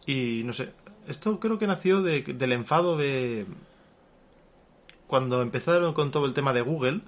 [0.04, 0.72] Y no sé.
[1.06, 3.46] Esto creo que nació de- del enfado de.
[5.10, 7.00] Cuando empezaron con todo el tema de Google.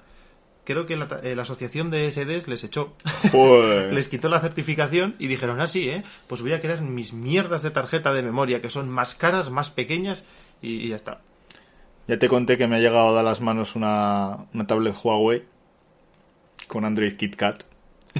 [0.64, 2.92] Creo que la, eh, la asociación de SDs les echó.
[3.32, 3.92] Joder.
[3.92, 6.04] les quitó la certificación y dijeron, ah, sí, ¿eh?
[6.28, 9.70] Pues voy a crear mis mierdas de tarjeta de memoria que son más caras, más
[9.70, 10.24] pequeñas
[10.60, 11.20] y, y ya está.
[12.08, 15.42] Ya te conté que me ha llegado a dar las manos una, una tablet Huawei
[16.68, 17.64] con Android KitKat.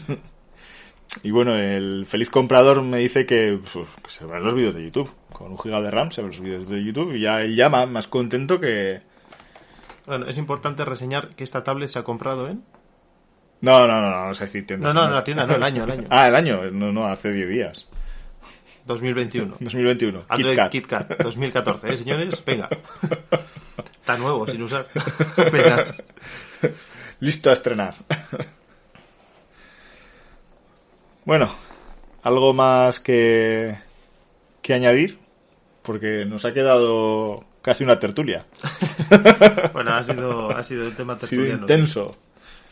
[1.22, 4.82] y bueno, el feliz comprador me dice que, pues, que se ven los vídeos de
[4.84, 5.12] YouTube.
[5.32, 7.68] Con un giga de RAM se ven los vídeos de YouTube y ya, él ya
[7.68, 9.02] ma- más contento que...
[10.06, 12.64] Bueno, es importante reseñar que esta tablet se ha comprado en...
[13.60, 14.92] No, no, no, no, no sé decir tiendas.
[14.92, 16.06] No, no, no, la tienda, no, el año, el año.
[16.10, 17.88] Ah, el año, no, no, hace 10 días.
[18.86, 19.54] 2021.
[19.60, 20.24] 2021.
[20.28, 21.06] Android KitKat.
[21.08, 22.44] KitKat 2014, ¿eh, señores?
[22.44, 22.68] Venga.
[24.00, 24.88] Está nuevo, sin usar.
[25.36, 26.02] Apenas.
[27.20, 27.94] Listo a estrenar.
[31.24, 31.48] bueno,
[32.24, 33.78] algo más que,
[34.60, 35.20] que añadir,
[35.82, 38.44] porque nos ha quedado casi una tertulia.
[39.72, 41.60] Bueno, ha sido, ha sido el tema tertuliano.
[41.60, 42.16] intenso.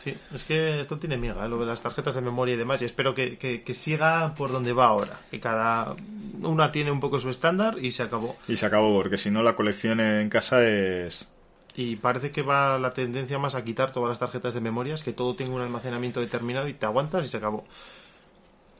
[0.03, 1.49] Sí, es que esto tiene miga, ¿eh?
[1.49, 4.51] lo de las tarjetas de memoria y demás, y espero que, que- que siga por
[4.51, 5.19] donde va ahora.
[5.29, 5.95] Que cada
[6.41, 8.35] una tiene un poco su estándar y se acabó.
[8.47, 11.29] Y se acabó, porque si no la colección en casa es...
[11.75, 15.13] Y parece que va la tendencia más a quitar todas las tarjetas de memorias, que
[15.13, 17.63] todo tenga un almacenamiento determinado y te aguantas y se acabó.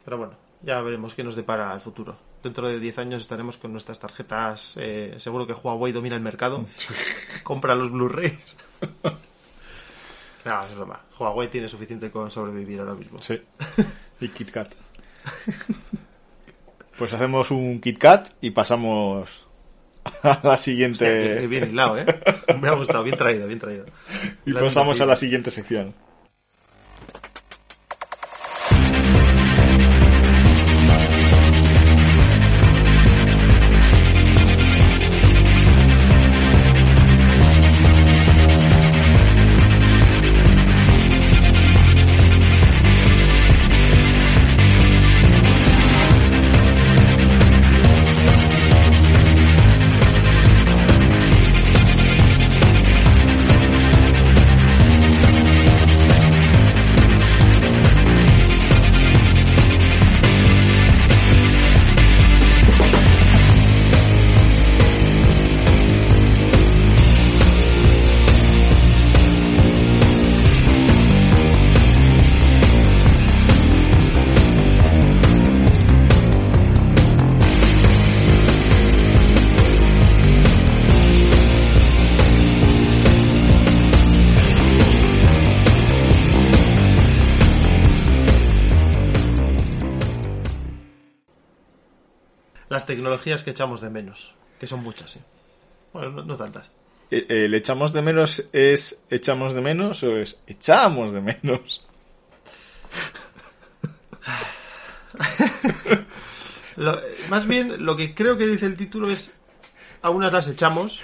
[0.03, 0.33] Pero bueno,
[0.63, 2.17] ya veremos qué nos depara el futuro.
[2.43, 4.75] Dentro de 10 años estaremos con nuestras tarjetas.
[4.79, 6.65] eh, seguro que Huawei domina el mercado.
[7.43, 8.57] Compra los Blu-rays.
[10.45, 11.01] no, es broma.
[11.19, 13.19] Huawei tiene suficiente con sobrevivir ahora mismo.
[13.21, 13.39] Sí.
[14.21, 14.71] Y KitKat.
[16.95, 19.47] Pues hacemos un KitKat y pasamos
[20.21, 21.33] a la siguiente...
[21.33, 22.05] Hostia, bien hilado, ¿eh?
[22.61, 23.85] Me ha gustado, bien traído, bien traído.
[24.45, 25.95] Y La pasamos a la siguiente sección.
[92.95, 95.19] Tecnologías que echamos de menos, que son muchas, sí.
[95.93, 96.71] Bueno, no, no tantas.
[97.09, 101.85] Eh, ¿El echamos de menos es echamos de menos o es echamos de menos?
[106.77, 109.35] Lo- más bien, lo que creo que dice el título es
[110.01, 111.01] a unas las echamos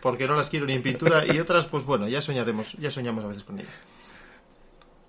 [0.00, 3.24] porque no las quiero ni en pintura y otras, pues bueno, ya soñaremos, ya soñamos
[3.24, 3.70] a veces con ellas.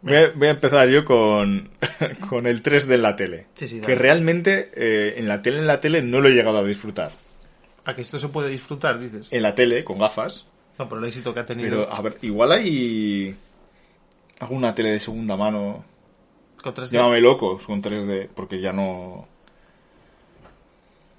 [0.04, 1.70] Voy a, voy a empezar yo con,
[2.30, 3.48] con el 3D en la tele.
[3.56, 6.58] Sí, sí, que realmente eh, en la tele en la tele no lo he llegado
[6.58, 7.12] a disfrutar.
[7.86, 9.32] A que esto se puede disfrutar, dices.
[9.32, 10.46] En la tele, con gafas.
[10.78, 13.36] No, por el éxito que ha tenido Pero, a ver, igual hay
[14.40, 15.86] alguna tele de segunda mano.
[16.62, 16.92] con 3D.
[16.92, 19.28] Llámame loco con 3D, porque ya no...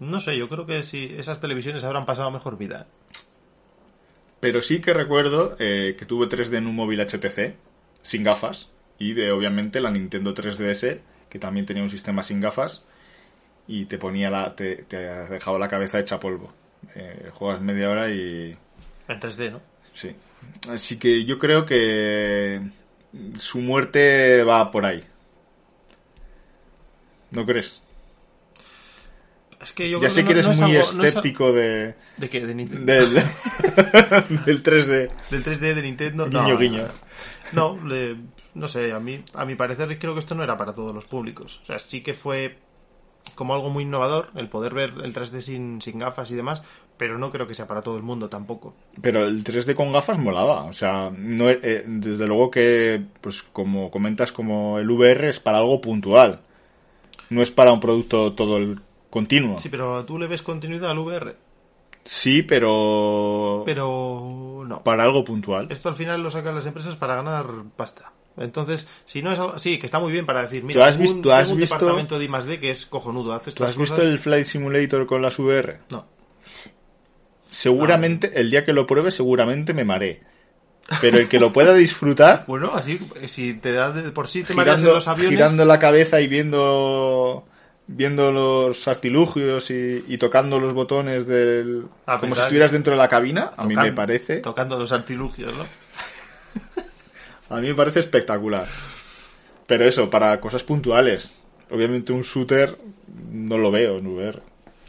[0.01, 2.87] No sé, yo creo que si esas televisiones habrán pasado mejor vida.
[4.41, 7.55] Pero sí que recuerdo eh, que tuve 3D en un móvil HTC,
[8.03, 12.85] sin gafas, y de obviamente la Nintendo 3DS, que también tenía un sistema sin gafas,
[13.67, 16.53] y te ponía la, te, te dejaba la cabeza hecha polvo.
[16.95, 18.57] Eh, juegas media hora y
[19.09, 19.61] En 3D, ¿no?
[19.93, 20.15] sí.
[20.69, 22.61] Así que yo creo que
[23.39, 25.03] su muerte va por ahí.
[27.31, 27.81] ¿No crees?
[29.63, 31.09] Es que yo ya creo sé no- que eres no es muy algo- no es
[31.09, 32.47] escéptico de, ¿De qué?
[32.47, 32.93] ¿De Nintendo?
[32.93, 33.15] del,
[34.45, 35.11] del 3D.
[35.31, 36.27] ¿Del 3D de Nintendo?
[36.29, 36.89] Guiño, no, guiño.
[37.55, 38.17] No, le-
[38.55, 41.05] no sé, a mí, a mi parecer creo que esto no era para todos los
[41.05, 41.61] públicos.
[41.63, 42.59] O sea, sí que fue
[43.35, 46.63] como algo muy innovador el poder ver el 3D sin, sin gafas y demás,
[46.99, 48.75] pero no creo que sea para todo el mundo tampoco.
[49.01, 50.65] Pero el 3D con gafas molaba.
[50.65, 55.59] O sea, no, eh, desde luego que, pues como comentas, como el VR es para
[55.59, 56.41] algo puntual.
[57.31, 58.81] No es para un producto todo el
[59.11, 59.59] continuo.
[59.59, 61.37] Sí, pero tú le ves continuidad al VR,
[62.05, 63.63] Sí, pero...
[63.65, 64.83] pero no.
[64.83, 65.69] Para algo puntual.
[65.71, 67.47] Esto al final lo sacan las empresas para ganar
[67.77, 68.13] pasta.
[68.37, 69.59] Entonces, si no es algo...
[69.59, 71.57] Sí, que está muy bien para decir, mira, ¿Tú has tengo un- visto- has un
[71.59, 75.23] visto- departamento de I+D que es cojonudo, haces ¿Tú has visto el Flight Simulator con
[75.23, 75.79] las VR?
[75.91, 76.05] No.
[77.51, 80.23] Seguramente, el día que lo pruebe, seguramente me maré.
[81.01, 84.53] Pero el que lo pueda disfrutar, Bueno, así, si te da de por sí te
[84.55, 85.31] mareas en girando, los aviones...
[85.31, 87.47] girando la cabeza y viendo
[87.87, 93.09] viendo los artilugios y, y tocando los botones del como si estuvieras dentro de la
[93.09, 95.67] cabina a mí me parece Tocando los artilugios, ¿no?
[97.57, 98.67] a mí me parece espectacular
[99.67, 101.35] pero eso para cosas puntuales
[101.71, 102.79] obviamente un shooter
[103.31, 104.43] no lo veo en VR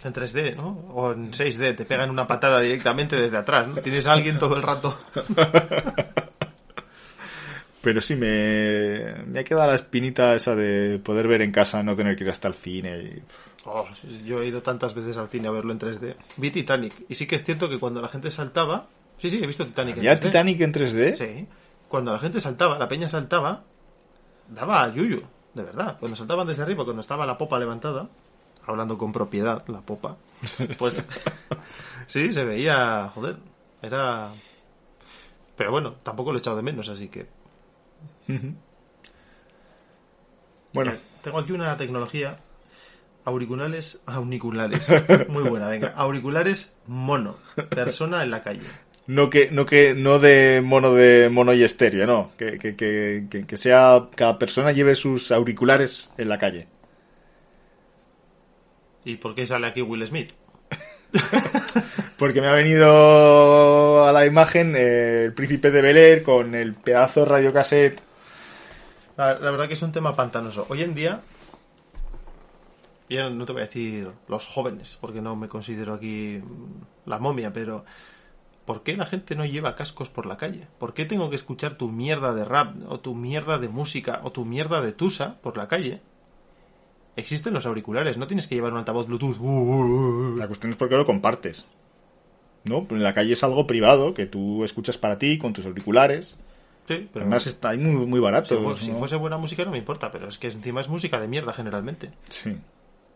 [0.03, 0.69] En 3D, ¿no?
[0.93, 3.81] O en 6D, te pegan una patada directamente desde atrás, ¿no?
[3.81, 4.95] Tienes a alguien todo el rato.
[7.85, 11.95] pero sí me me ha quedado la espinita esa de poder ver en casa no
[11.95, 13.23] tener que ir hasta el cine y-
[13.67, 13.85] Oh,
[14.25, 16.15] yo he ido tantas veces al cine a verlo en 3D.
[16.37, 16.93] Vi Titanic.
[17.09, 18.85] Y sí que es cierto que cuando la gente saltaba...
[19.19, 20.21] Sí, sí, he visto Titanic en ¿Había 3D.
[20.21, 21.15] Titanic en 3D?
[21.15, 21.47] Sí.
[21.87, 23.63] Cuando la gente saltaba, la peña saltaba,
[24.49, 25.23] daba a yuyu,
[25.55, 25.97] de verdad.
[25.99, 28.07] Cuando saltaban desde arriba, cuando estaba la popa levantada,
[28.67, 30.17] hablando con propiedad, la popa,
[30.77, 31.03] pues
[32.05, 33.37] sí, se veía, joder,
[33.81, 34.31] era...
[35.57, 37.25] Pero bueno, tampoco lo he echado de menos, así que...
[38.27, 38.55] bueno
[40.91, 42.39] Mira, tengo aquí una tecnología,
[43.23, 44.91] auriculares, auriculares,
[45.29, 47.37] muy buena, venga, auriculares mono,
[47.69, 48.63] persona en la calle.
[49.07, 52.31] No que, no que, no de mono de mono y estéreo, no.
[52.37, 56.67] Que, que, que, que, que sea, cada persona lleve sus auriculares en la calle.
[59.03, 60.31] ¿Y por qué sale aquí Will Smith?
[62.17, 66.73] Porque me ha venido a la imagen eh, el príncipe de Bel Air con el
[66.73, 68.01] pedazo de radiocassette.
[69.17, 70.65] La, verdad que es un tema pantanoso.
[70.69, 71.21] Hoy en día,
[73.09, 76.41] ya no te voy a decir los jóvenes, porque no me considero aquí
[77.05, 77.85] la momia, pero
[78.65, 80.67] ¿por qué la gente no lleva cascos por la calle?
[80.79, 84.31] ¿Por qué tengo que escuchar tu mierda de rap, o tu mierda de música, o
[84.31, 86.01] tu mierda de tusa por la calle?
[87.15, 89.37] Existen los auriculares, no tienes que llevar un altavoz Bluetooth.
[90.37, 91.65] La cuestión es por qué lo compartes.
[92.65, 92.83] ¿No?
[92.83, 96.37] Pues en la calle es algo privado que tú escuchas para ti con tus auriculares.
[96.87, 98.73] Sí, pero Además está ahí muy, muy barato.
[98.75, 101.51] si, fuese buena música no me importa, pero es que encima es música de mierda
[101.51, 102.11] generalmente.
[102.29, 102.55] Sí.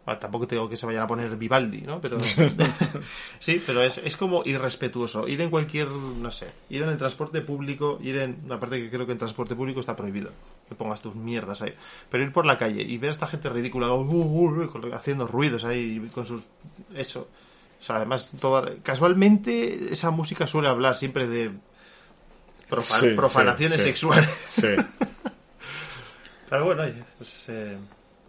[0.05, 2.01] Bueno, tampoco tengo que se vayan a poner Vivaldi, ¿no?
[2.01, 2.17] Pero
[3.39, 5.27] sí, pero es, es como irrespetuoso.
[5.27, 9.05] Ir en cualquier, no sé, ir en el transporte público, ir en, aparte que creo
[9.05, 10.31] que en transporte público está prohibido
[10.67, 11.73] que pongas tus mierdas ahí.
[12.09, 15.27] Pero ir por la calle y ver a esta gente ridícula uh, uh, uh, haciendo
[15.27, 16.43] ruidos ahí con sus
[16.95, 17.27] eso.
[17.79, 21.51] O sea, además toda, casualmente esa música suele hablar siempre de
[22.69, 23.89] profa- Sí, profanaciones sí, sí.
[23.89, 24.29] sexuales.
[24.45, 24.67] Sí.
[26.49, 27.77] Pero bueno, oye, pues eh,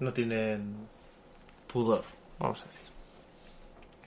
[0.01, 0.74] no tienen
[1.72, 2.05] pudor,
[2.38, 2.80] vamos a decir.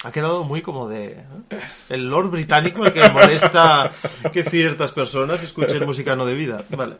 [0.03, 1.23] Ha quedado muy como de...
[1.49, 1.61] ¿eh?
[1.89, 3.89] El Lord británico el que molesta
[4.31, 6.63] que ciertas personas escuchen música no debida.
[6.69, 6.97] Vale.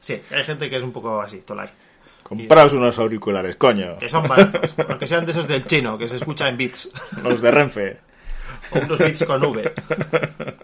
[0.00, 1.70] Sí, hay gente que es un poco así, tolai.
[2.22, 3.98] Compraos unos auriculares, coño.
[3.98, 6.90] Que son baratos, aunque sean de esos del chino, que se escucha en bits.
[7.22, 7.98] Los de Renfe.
[8.72, 9.72] O unos bits con V.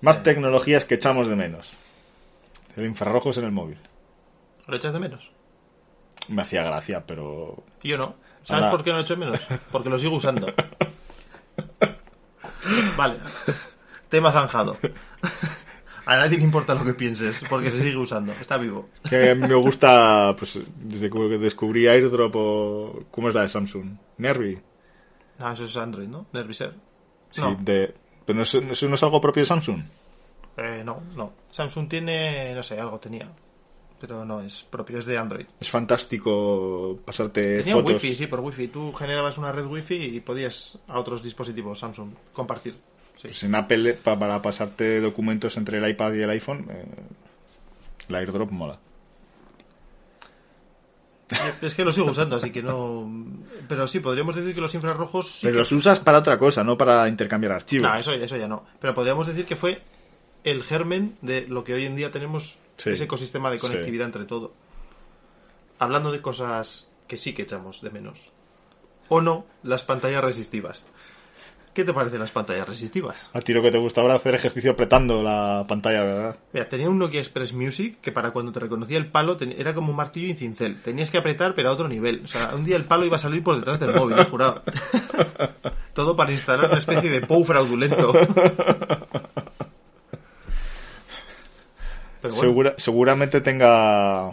[0.00, 1.74] Más tecnologías que echamos de menos.
[2.76, 3.78] El infrarrojos en el móvil.
[4.66, 5.30] ¿Lo echas de menos?
[6.28, 7.62] Me hacía gracia, pero...
[7.82, 8.16] Y Yo no.
[8.42, 9.40] ¿Sabes Ahora- por qué no lo echo de menos?
[9.72, 10.46] Porque lo sigo usando.
[12.96, 13.18] Vale.
[14.08, 14.76] Tema zanjado.
[16.06, 18.32] A nadie le importa lo que pienses, porque se sigue usando.
[18.32, 18.88] Está vivo.
[19.08, 23.04] Que me gusta, pues, desde que descubrí AirDrop o...
[23.10, 23.96] ¿Cómo es la de Samsung?
[24.18, 24.58] Nervi.
[25.40, 26.26] Ah, eso es Android, ¿no?
[26.32, 26.74] Nerviser.
[27.30, 27.56] Sí, No.
[27.60, 27.94] de...
[28.26, 29.82] Pero no es, eso no es algo propio de Samsung.
[30.58, 31.32] Eh, no, no.
[31.50, 33.28] Samsung tiene, no sé, algo tenía.
[33.98, 35.46] Pero no es propio, es de Android.
[35.58, 37.92] Es fantástico pasarte Tenía fotos.
[38.02, 38.68] wifi, sí, por wifi.
[38.68, 42.74] Tú generabas una red wifi y podías a otros dispositivos Samsung compartir.
[43.16, 43.28] Sí.
[43.28, 46.84] Pues en Apple, pa- para pasarte documentos entre el iPad y el iPhone, eh,
[48.08, 48.78] el AirDrop mola.
[51.62, 53.10] Es que lo sigo usando, así que no.
[53.68, 55.26] Pero sí, podríamos decir que los infrarrojos.
[55.32, 57.88] sí Pero que- los usas para otra cosa, no para intercambiar archivos.
[57.90, 58.64] No, eso, eso ya no.
[58.80, 59.82] Pero podríamos decir que fue
[60.44, 62.90] el germen de lo que hoy en día tenemos Sí.
[62.90, 63.62] ese ecosistema de Sí.
[63.66, 64.52] conectividad entre todo.
[65.78, 68.30] Hablando de cosas que sí que echamos de menos.
[69.08, 70.84] O no, las pantallas resistivas.
[71.76, 73.28] ¿Qué te parecen las pantallas resistivas?
[73.34, 76.36] A ti lo que te gusta ahora hacer ejercicio apretando la pantalla, ¿verdad?
[76.54, 79.90] Mira, tenía un Nokia Express Music que para cuando te reconocía el palo era como
[79.90, 80.80] un martillo y cincel.
[80.80, 82.22] Tenías que apretar, pero a otro nivel.
[82.24, 84.62] O sea, un día el palo iba a salir por detrás del móvil, jurado.
[85.92, 88.14] Todo para instalar una especie de POU fraudulento.
[92.22, 94.30] Pero bueno, Segura- seguramente tenga...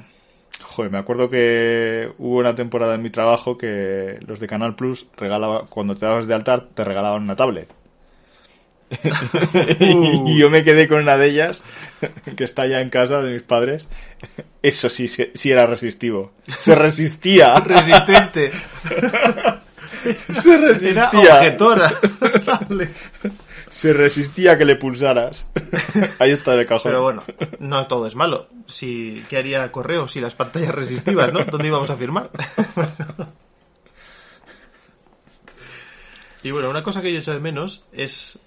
[0.76, 5.08] Joder, me acuerdo que hubo una temporada en mi trabajo que los de Canal Plus
[5.18, 7.72] regalaba, cuando te dabas de altar te regalaban una tablet.
[9.80, 11.64] y yo me quedé con una de ellas,
[12.36, 13.88] que está ya en casa de mis padres.
[14.64, 16.32] Eso sí, sí era resistivo.
[16.60, 17.54] Se resistía.
[17.60, 18.52] resistente.
[20.34, 21.10] Se Era resistía.
[21.38, 21.94] objetora.
[23.74, 25.46] Se resistía a que le pulsaras.
[26.20, 26.84] Ahí está el cajón.
[26.92, 27.24] Pero bueno,
[27.60, 28.48] no todo es malo.
[28.68, 31.44] Si, ¿Qué haría Correo si las pantallas resistivas, no?
[31.46, 32.30] ¿Dónde íbamos a firmar?
[36.44, 38.38] y bueno, una cosa que yo echo de menos es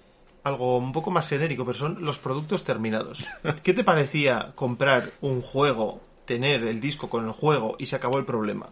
[0.43, 3.25] algo un poco más genérico, pero son los productos terminados.
[3.63, 8.17] ¿Qué te parecía comprar un juego, tener el disco con el juego y se acabó
[8.17, 8.69] el problema?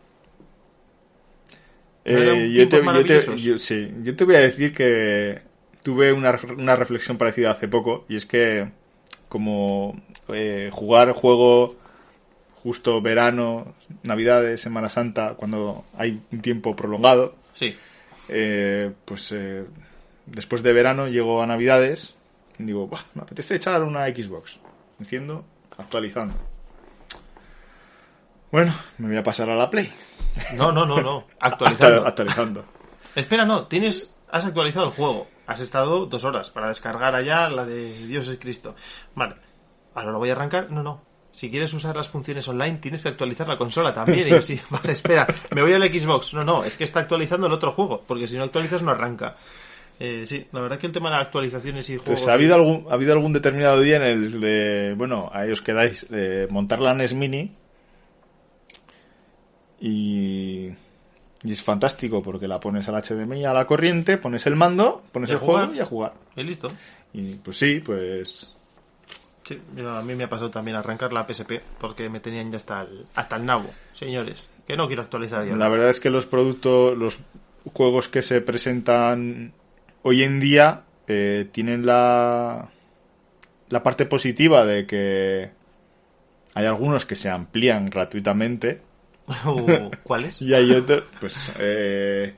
[2.06, 3.42] Eh, Eran yo, te, tiempos yo te- maravillosos.
[3.42, 5.42] yo- sí, yo te voy a decir que
[5.86, 8.68] tuve una, una reflexión parecida hace poco y es que
[9.30, 9.96] como
[10.30, 11.76] eh, jugar juego
[12.64, 17.78] justo verano, navidades, Semana Santa, cuando hay un tiempo prolongado, Sí.
[18.30, 19.64] eh, pues eh,
[20.26, 22.16] después de verano llego a navidades
[22.58, 24.60] y digo, "Buah, me apetece echar una Xbox.
[25.00, 25.46] Enciendo,
[25.78, 26.34] actualizando.
[28.52, 29.92] Bueno, me voy a pasar a la Play.
[30.56, 31.26] No, no, no, no.
[31.40, 32.08] Actualizando.
[32.08, 32.66] Actualizando.
[33.14, 35.28] Espera, no, tienes, has actualizado el juego.
[35.48, 38.76] Has estado dos horas para descargar allá la de Dios es Cristo.
[39.14, 39.36] Vale,
[39.94, 40.72] ahora lo voy a arrancar.
[40.72, 41.02] No, no.
[41.32, 44.28] Si quieres usar las funciones online, tienes que actualizar la consola también.
[44.28, 46.34] Y yo, sí, vale, espera, me voy al Xbox.
[46.34, 49.36] No, no, es que está actualizando el otro juego, porque si no actualizas no arranca.
[50.00, 52.10] Eh, sí, la verdad que el tema de las actualizaciones y juegos.
[52.10, 55.62] Entonces, ¿ha habido algún, ha habido algún determinado día en el de, bueno, ahí os
[55.62, 57.56] quedáis, de montar la NES Mini
[59.80, 60.70] y,
[61.46, 65.30] y es fantástico porque la pones al HDMI a la corriente, pones el mando, pones
[65.30, 66.14] el juego y a jugar.
[66.36, 66.72] Y listo.
[67.14, 68.56] Y pues sí, pues
[69.44, 72.82] Sí, a mí me ha pasado también arrancar la PSP, porque me tenían ya hasta
[72.82, 73.70] el, hasta el nabo.
[73.94, 75.56] Señores, que no quiero actualizar ya.
[75.56, 77.20] la verdad es que los productos, los
[77.72, 79.54] juegos que se presentan
[80.02, 82.70] hoy en día eh, tienen la,
[83.70, 85.52] la parte positiva de que
[86.56, 88.82] hay algunos que se amplían gratuitamente
[89.46, 90.42] Uh, ¿Cuál es?
[90.42, 92.36] Y hay otro, pues, eh,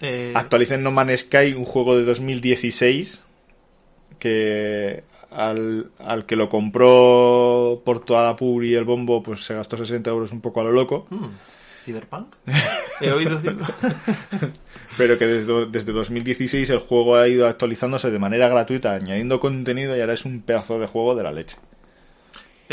[0.00, 3.24] Eh, actualicen No Man's Sky, un juego de 2016,
[4.18, 9.54] que al, al que lo compró por toda la pub y el bombo, pues se
[9.54, 11.26] gastó 60 euros un poco a lo loco, hmm,
[11.84, 12.36] ¿Cyberpunk?
[13.00, 13.70] He oído Cyberpunk.
[14.96, 19.96] pero que desde, desde 2016 el juego ha ido actualizándose de manera gratuita, añadiendo contenido
[19.96, 21.58] y ahora es un pedazo de juego de la leche.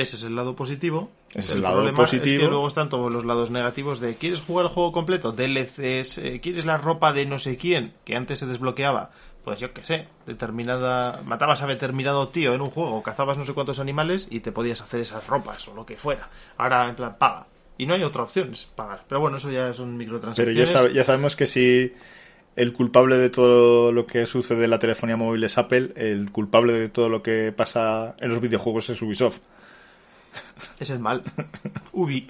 [0.01, 1.09] Ese es el lado positivo.
[1.29, 2.35] Ese es el el lado problema positivo.
[2.35, 5.31] Es que luego están todos los lados negativos de ¿quieres jugar el juego completo?
[5.31, 7.93] DLCs, eh, ¿quieres la ropa de no sé quién?
[8.05, 9.11] Que antes se desbloqueaba.
[9.43, 11.21] Pues yo qué sé, determinada...
[11.25, 14.81] Matabas a determinado tío en un juego, cazabas no sé cuántos animales y te podías
[14.81, 16.29] hacer esas ropas o lo que fuera.
[16.57, 17.47] Ahora, en plan, paga.
[17.77, 19.05] Y no hay otra opción, es pagar.
[19.07, 20.73] Pero bueno, eso ya son Pero microtransacciones.
[20.73, 21.93] ya, sab- ya sabemos que si
[22.57, 26.73] el culpable de todo lo que sucede en la telefonía móvil es Apple, el culpable
[26.73, 29.39] de todo lo que pasa en los videojuegos es Ubisoft.
[30.79, 31.23] Es el mal.
[31.93, 32.29] Ubi.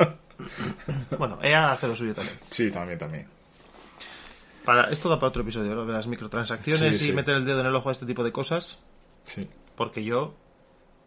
[1.18, 2.36] bueno, EA hace lo suyo también.
[2.50, 3.26] Sí, también, también.
[4.64, 7.12] Para, esto da para otro episodio, lo de las microtransacciones Sí, y sí.
[7.14, 8.78] meter el dedo en el ojo a este tipo de cosas.
[9.24, 9.48] Sí.
[9.76, 10.34] Porque yo,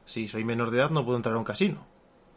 [0.06, 1.86] si soy menor de edad, no puedo entrar a un casino.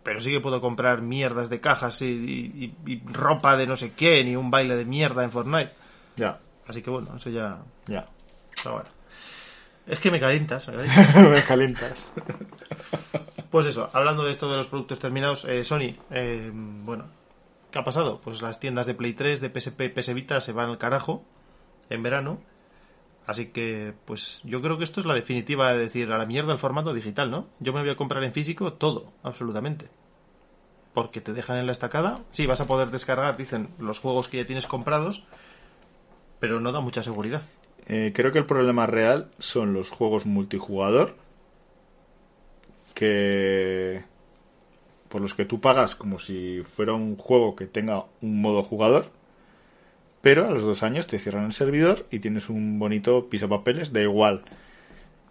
[0.03, 3.93] Pero sí que puedo comprar mierdas de cajas y, y- y ropa de no sé
[3.93, 5.73] qué, ni un baile de mierda en Fortnite.
[6.17, 6.39] Ya,
[6.69, 7.59] Así que bueno, eso ya.
[7.87, 8.09] ya.
[8.55, 8.89] Está bueno.
[9.87, 11.17] Es que me calientas, me calientas.
[11.31, 12.07] Me calientas.
[13.51, 17.07] Pues eso, hablando de esto de los productos terminados, eh, Sony, eh, bueno,
[17.71, 18.21] ¿qué ha pasado?
[18.21, 21.25] Pues las tiendas de Play 3, de PSP, PS Vita se van al carajo
[21.89, 22.39] en verano.
[23.27, 26.53] Así que, pues yo creo que esto es la definitiva de decir a la mierda
[26.53, 27.47] el formato digital, ¿no?
[27.61, 29.89] Yo me voy a comprar en físico todo, absolutamente.
[30.93, 32.21] Porque te dejan en la estacada.
[32.33, 35.25] Sí, vas a poder descargar, dicen, los juegos que ya tienes comprados,
[36.41, 37.43] pero no da mucha seguridad.
[37.89, 41.15] Eh, creo que el problema real son los juegos multijugador
[42.95, 44.03] que
[45.09, 49.11] por los que tú pagas como si fuera un juego que tenga un modo jugador
[50.27, 54.03] pero a los dos años te cierran el servidor y tienes un bonito pisapapeles da
[54.03, 54.43] igual.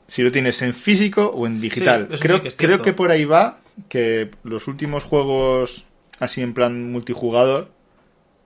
[0.08, 2.08] Si lo tienes en físico o en digital.
[2.14, 5.86] Sí, creo, sí que creo que por ahí va que los últimos juegos
[6.20, 7.72] así en plan multijugador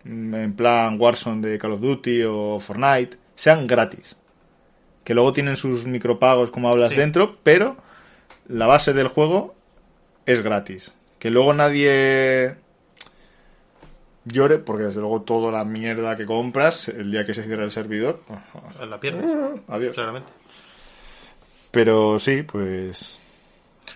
[0.03, 4.17] en plan Warzone de Call of Duty o Fortnite sean gratis.
[5.05, 6.95] Que luego tienen sus micropagos, como hablas Sí.
[6.97, 7.77] dentro, pero
[8.49, 9.55] la base del juego
[10.25, 10.91] es gratis.
[11.19, 12.57] Que luego nadie
[14.25, 17.71] llore, porque desde luego toda la mierda que compras, el día que se cierra el
[17.71, 18.19] servidor,
[18.87, 19.25] La pierdes,
[19.69, 19.95] adiós.
[19.95, 20.31] claramente.
[21.71, 23.19] Pero sí, pues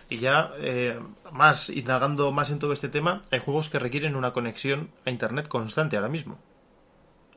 [0.10, 0.98] Y ya, eh,
[1.34, 5.48] más indagando más en todo este tema, hay juegos que requieren una conexión a internet
[5.50, 6.40] constante ahora mismo.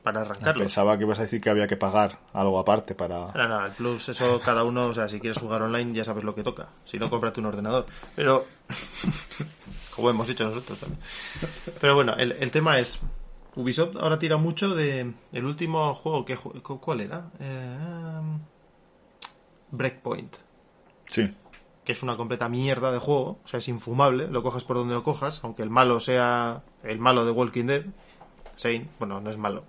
[0.07, 0.63] Para arrancarlos.
[0.63, 3.33] pensaba que ibas a decir que había que pagar algo aparte para...
[3.33, 6.23] No, no, el plus, eso cada uno, o sea, si quieres jugar online ya sabes
[6.23, 6.69] lo que toca.
[6.85, 7.85] Si no, cómprate un ordenador.
[8.15, 8.45] Pero,
[9.95, 11.01] como hemos dicho nosotros también.
[11.81, 12.99] Pero bueno, el, el tema es,
[13.55, 16.37] Ubisoft ahora tira mucho de el último juego que...
[16.37, 17.25] ¿Cuál era?
[17.41, 18.21] Eh,
[19.71, 20.37] Breakpoint.
[21.07, 21.33] Sí,
[21.83, 24.93] que es una completa mierda de juego, o sea, es infumable, lo cojas por donde
[24.93, 27.85] lo cojas, aunque el malo sea el malo de Walking Dead,
[28.57, 29.63] Shane, bueno, no es malo,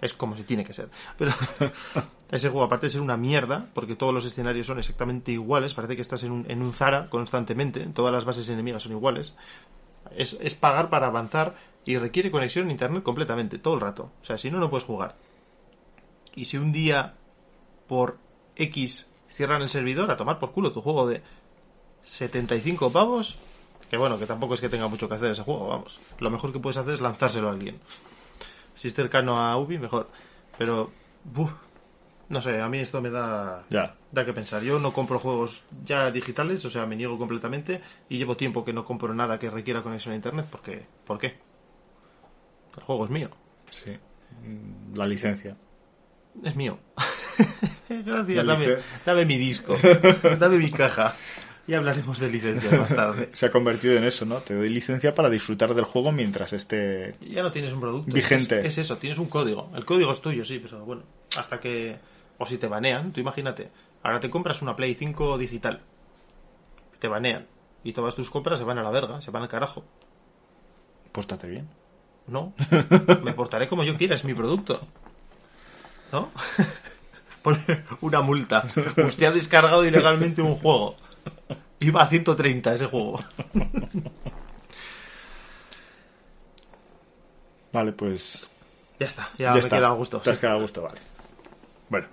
[0.00, 0.88] es como si tiene que ser,
[1.18, 1.32] pero
[2.30, 5.96] ese juego, aparte de ser una mierda, porque todos los escenarios son exactamente iguales, parece
[5.96, 9.34] que estás en un, en un Zara constantemente, todas las bases enemigas son iguales,
[10.16, 14.24] es, es pagar para avanzar y requiere conexión a internet completamente, todo el rato, o
[14.24, 15.16] sea, si no, no puedes jugar.
[16.34, 17.14] Y si un día
[17.88, 18.18] por
[18.56, 21.22] X cierran el servidor, a tomar por culo tu juego de
[22.04, 23.36] 75 pavos.
[23.90, 25.98] Que bueno, que tampoco es que tenga mucho que hacer ese juego, vamos.
[26.20, 27.80] Lo mejor que puedes hacer es lanzárselo a alguien.
[28.80, 30.08] Si es cercano a Ubi, mejor.
[30.56, 30.90] Pero,
[31.22, 31.50] buf,
[32.30, 33.94] no sé, a mí esto me da, ya.
[34.10, 34.62] da que pensar.
[34.62, 37.82] Yo no compro juegos ya digitales, o sea, me niego completamente.
[38.08, 40.46] Y llevo tiempo que no compro nada que requiera conexión a internet.
[40.50, 41.36] Porque, ¿Por qué?
[42.74, 43.28] El juego es mío.
[43.68, 43.98] Sí.
[44.46, 45.58] Mm, La licencia.
[46.42, 46.78] Es mío.
[47.90, 48.46] Gracias,
[49.04, 49.76] dame mi disco.
[50.38, 51.16] dame mi caja.
[51.70, 53.30] Y hablaremos de licencias más tarde.
[53.32, 54.38] Se ha convertido en eso, ¿no?
[54.38, 57.14] Te doy licencia para disfrutar del juego mientras esté...
[57.20, 58.12] Ya no tienes un producto.
[58.12, 58.58] Vigente.
[58.58, 59.70] Es, es eso, tienes un código.
[59.76, 61.04] El código es tuyo, sí, pero bueno.
[61.36, 61.96] Hasta que.
[62.38, 63.70] O si te banean, tú imagínate.
[64.02, 65.80] Ahora te compras una Play 5 digital.
[66.98, 67.46] Te banean.
[67.84, 69.84] Y todas tus compras se van a la verga, se van al carajo.
[71.12, 71.68] Póstate bien.
[72.26, 72.52] No.
[73.22, 74.80] Me portaré como yo quiera, es mi producto.
[76.10, 76.30] ¿No?
[77.42, 78.66] Pone una multa.
[79.06, 80.96] Usted ha descargado ilegalmente un juego.
[81.80, 83.20] Iba a 130 ese juego.
[87.72, 88.46] Vale, pues
[88.98, 89.76] Ya está, ya, me está.
[89.76, 90.20] queda a gusto.
[90.20, 90.40] Te has sí.
[90.40, 91.00] quedado a gusto, vale.
[91.88, 92.08] Bueno,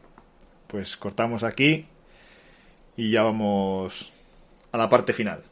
[0.67, 1.85] pues cortamos aquí
[2.95, 4.11] y ya vamos
[4.71, 5.43] a la parte final.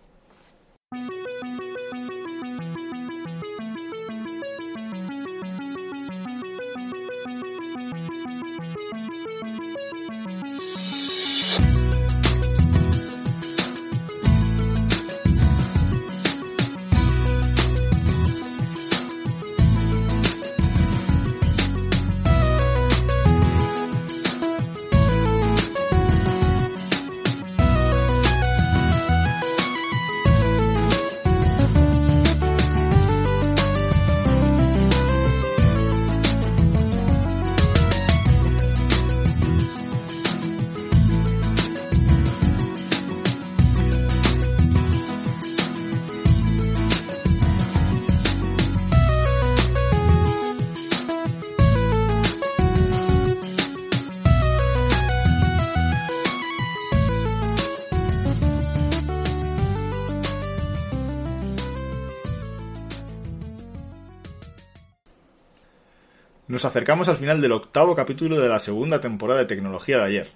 [66.66, 70.30] Nos acercamos al final del octavo capítulo de la segunda temporada de Tecnología de ayer.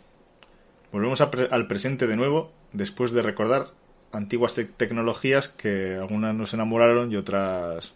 [0.92, 3.70] Volvemos pre- al presente de nuevo, después de recordar
[4.12, 7.96] antiguas te- tecnologías que algunas nos enamoraron y otras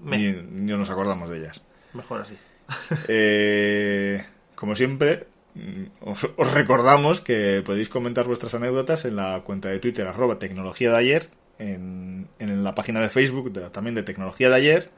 [0.00, 1.62] ni, ni nos acordamos de ellas.
[1.94, 2.36] Mejor así.
[3.06, 4.24] Eh,
[4.56, 9.78] como siempre, mm, os, os recordamos que podéis comentar vuestras anécdotas en la cuenta de
[9.78, 11.28] Twitter, arroba tecnología de ayer,
[11.60, 14.90] en, en la página de Facebook de- también de tecnología de ayer,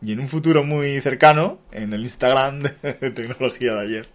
[0.00, 2.70] y en un futuro muy cercano, en el Instagram de,
[3.10, 4.08] tecnología de ayer.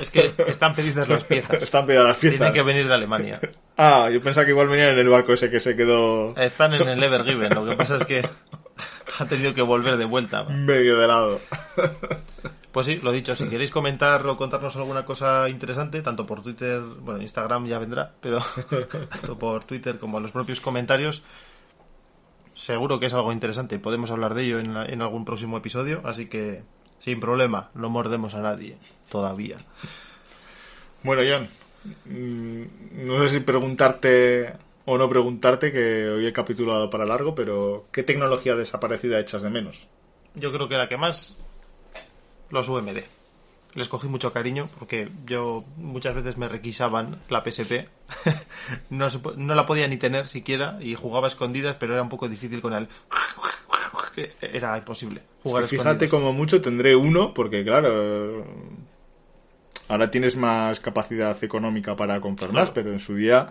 [0.00, 1.62] Es que están pedidas las piezas.
[1.62, 2.38] Están pedidas las piezas.
[2.38, 3.40] Tienen que venir de Alemania.
[3.74, 6.86] Ah, yo pensaba que igual venían en el barco ese que se quedó Están en
[6.86, 7.54] el Evergiven.
[7.54, 8.22] Lo que pasa es que
[9.18, 10.44] ha tenido que volver de vuelta.
[10.44, 11.40] medio de lado.
[12.72, 16.80] Pues sí, lo dicho, si queréis comentar o contarnos alguna cosa interesante, tanto por Twitter,
[16.80, 18.42] bueno, Instagram ya vendrá, pero
[19.10, 21.22] tanto por Twitter como en los propios comentarios,
[22.54, 23.78] seguro que es algo interesante.
[23.78, 26.62] Podemos hablar de ello en, la- en algún próximo episodio, así que
[27.00, 28.76] sin problema, no mordemos a nadie
[29.10, 29.56] todavía.
[31.02, 31.48] Bueno, John,
[32.04, 34.52] mm, no sé si preguntarte
[34.84, 39.20] o no preguntarte, que hoy el capítulo ha dado para largo, pero ¿qué tecnología desaparecida
[39.20, 39.88] echas de menos?
[40.34, 41.36] Yo creo que la que más
[42.50, 42.98] los UMD.
[43.74, 47.88] Les cogí mucho cariño porque yo muchas veces me requisaban la PSP.
[48.90, 49.06] no,
[49.36, 52.60] no la podía ni tener siquiera y jugaba a escondidas, pero era un poco difícil
[52.60, 52.88] con el...
[54.40, 58.44] Era imposible jugar a Fíjate, como mucho tendré uno, porque claro,
[59.88, 62.74] ahora tienes más capacidad económica para comprar más, Claro.
[62.74, 63.48] pero en su día,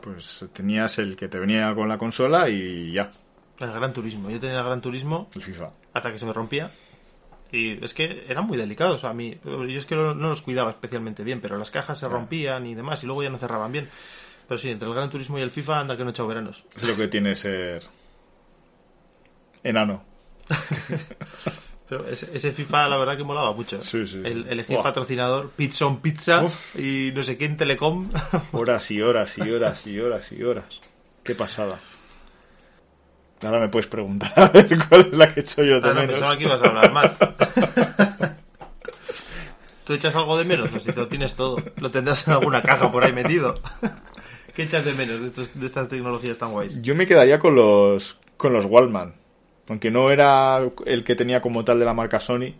[0.00, 3.10] pues tenías el que te venía con la consola y ya,
[3.58, 4.30] El Gran Turismo.
[4.30, 5.70] Yo tenía el Gran Turismo el FIFA.
[5.92, 6.70] hasta que se me rompía.
[7.50, 9.38] Y es que eran muy delicados a mí.
[9.44, 13.02] Yo es que no, los cuidaba especialmente bien, pero las cajas se rompían y demás,
[13.02, 13.88] y luego ya no cerraban bien.
[14.46, 16.64] Pero sí, entre el Gran Turismo y el FIFA anda que no he echado veranos.
[16.76, 17.84] Es lo que tiene ser
[19.62, 20.02] enano.
[21.88, 23.80] Pero ese, ese FIFA, la verdad que molaba mucho.
[23.82, 24.20] Sí, sí.
[24.22, 26.76] El, elegir patrocinador, Pizza on Pizza Uf.
[26.76, 28.10] y no sé quién, Telecom.
[28.52, 30.80] Horas y horas y horas y horas y horas.
[31.22, 31.78] Qué pasada.
[33.42, 35.94] Ahora me puedes preguntar a ver cuál es la que he hecho yo de Ah,
[35.94, 36.16] no, menos.
[36.18, 37.16] pensaba que ibas a hablar más.
[39.84, 40.68] ¿Tú echas algo de menos?
[40.70, 41.56] Pues si te lo tienes todo.
[41.76, 43.54] Lo tendrás en alguna caja por ahí metido.
[44.54, 46.82] ¿Qué echas de menos de, estos- de estas tecnologías tan guays?
[46.82, 49.14] Yo me quedaría con los con los Wallman.
[49.68, 52.54] Aunque no era el que tenía como tal de la marca Sony.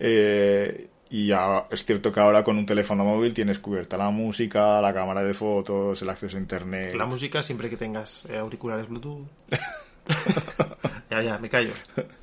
[0.00, 4.80] Eh, y ya es cierto que ahora con un teléfono móvil tienes cubierta la música,
[4.80, 6.94] la cámara de fotos, el acceso a internet.
[6.94, 9.26] La música siempre que tengas eh, auriculares Bluetooth.
[11.10, 11.74] ya, ya, me callo.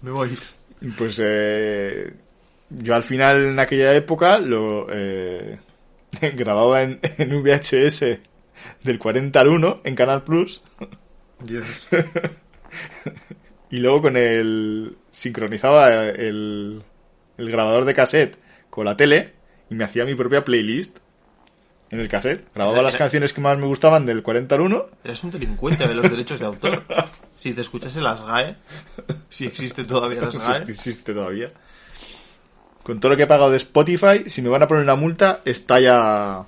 [0.02, 0.36] Me voy.
[0.98, 2.12] Pues eh,
[2.72, 5.60] yo al final en aquella época lo eh,
[6.34, 8.06] grababa en, en VHS
[8.82, 10.64] del 40 al 1 en Canal Plus
[11.44, 11.88] Dios.
[13.70, 16.82] y luego con el sincronizaba el,
[17.38, 18.49] el grabador de cassette
[18.80, 19.34] con la tele
[19.70, 21.00] y me hacía mi propia playlist
[21.90, 22.48] en el cassette.
[22.56, 25.94] Grababa las canciones que más me gustaban del 40 al 1 Eres un delincuente de
[25.94, 26.86] los derechos de autor.
[27.36, 28.56] Si te escuchase las GAE,
[29.28, 30.52] si existe todavía las GAE.
[30.52, 31.52] existe, existe todavía.
[32.82, 35.42] Con todo lo que he pagado de Spotify, si me van a poner una multa,
[35.44, 36.46] está ya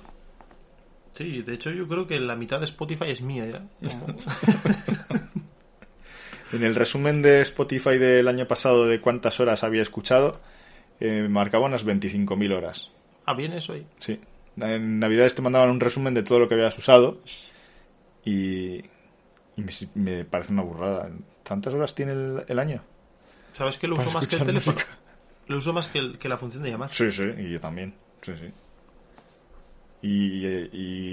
[1.12, 3.62] Sí, de hecho yo creo que la mitad de Spotify es mía ya.
[6.54, 10.40] En el resumen de Spotify del año pasado de cuántas horas había escuchado,
[11.04, 12.90] eh, marcaba unas 25.000 horas.
[13.26, 13.86] Ah, bien eso ahí.
[13.98, 14.20] Sí.
[14.60, 17.18] En Navidades te mandaban un resumen de todo lo que habías usado
[18.24, 18.82] y, y
[19.56, 21.10] me, me parece una burrada.
[21.42, 22.82] ¿Tantas horas tiene el, el año?
[23.54, 24.74] ¿Sabes que lo uso más que el teléfono?
[24.76, 24.98] música.
[25.48, 26.92] Lo uso más que, el- que la función de llamar.
[26.92, 27.94] Sí, sí, y yo también.
[28.20, 28.50] Sí, sí.
[30.02, 30.46] Y,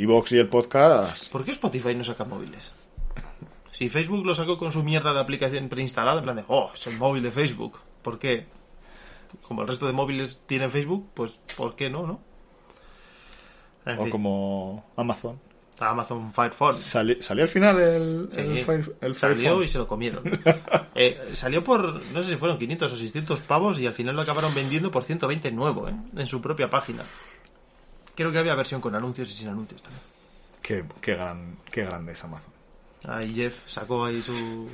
[0.02, 1.32] y Vox y el podcast.
[1.32, 2.76] ¿Por qué Spotify no saca móviles?
[3.72, 6.88] Si Facebook lo sacó con su mierda de aplicación preinstalada, en plan de, oh, es
[6.88, 7.80] el móvil de Facebook.
[8.02, 8.46] ¿Por qué?
[9.44, 12.20] Como el resto de móviles tienen Facebook, pues ¿por qué no, no?
[13.86, 15.40] En O fin, como Amazon.
[15.80, 16.76] Amazon Fire Phone.
[16.78, 20.24] Sali- ¿Salió al final el, Sí, el, Fire- el salió y se lo comieron.
[21.02, 24.22] Eh, salió por, no sé si fueron 500 o 600 pavos y al final lo
[24.22, 25.96] acabaron vendiendo por 120 nuevo, ¿eh?
[26.18, 27.06] En su propia página.
[28.16, 30.04] Creo que había versión con anuncios y sin anuncios también.
[30.62, 32.52] Qué, qué, gran, qué grande es Amazon.
[33.08, 34.68] Ahí Jeff sacó ahí su...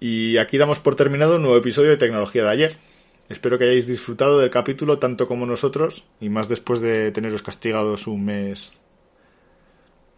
[0.00, 2.76] Y aquí damos por terminado un nuevo episodio de Tecnología de ayer.
[3.28, 8.06] Espero que hayáis disfrutado del capítulo tanto como nosotros, y más después de teneros castigados
[8.06, 8.72] un mes.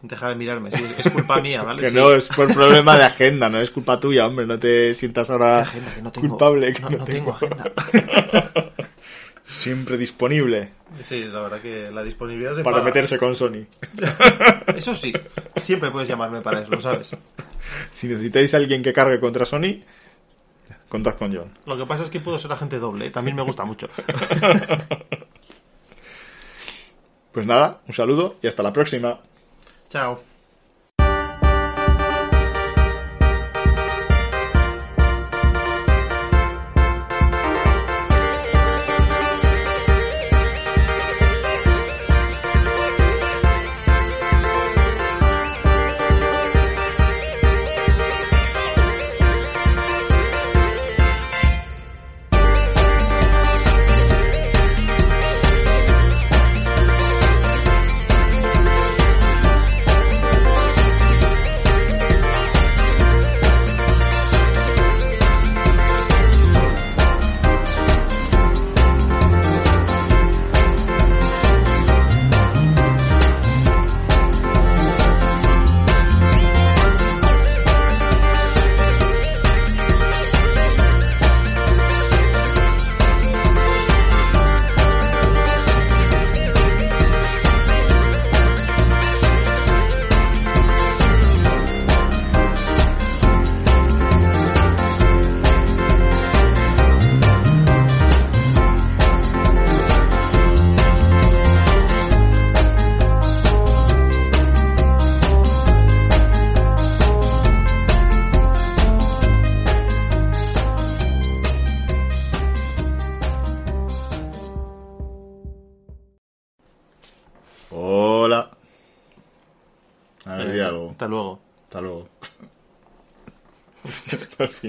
[0.01, 1.81] Deja de mirarme, sí, es, culpa mía, ¿vale?
[1.83, 1.95] Que Sí.
[1.95, 5.61] no es por problema de agenda, no es culpa tuya, hombre, no te sientas ahora
[5.61, 6.73] Agenda, no tengo, culpable.
[6.73, 7.71] que no, no no tengo agenda.
[9.45, 10.71] Siempre disponible
[11.03, 12.85] Sí, la verdad que la disponibilidad se para paga.
[12.85, 13.65] meterse con Sony.
[14.75, 15.11] Eso sí,
[15.61, 17.15] siempre puedes llamarme para eso, lo sabes.
[17.91, 19.81] Si necesitáis a alguien que cargue contra Sony,
[20.89, 21.49] Contad con John.
[21.65, 23.09] Lo que pasa es que puedo ser agente doble, ¿eh?
[23.09, 23.89] también me gusta mucho.
[27.31, 29.19] Pues nada, un saludo y hasta la próxima.
[29.89, 30.21] Chao.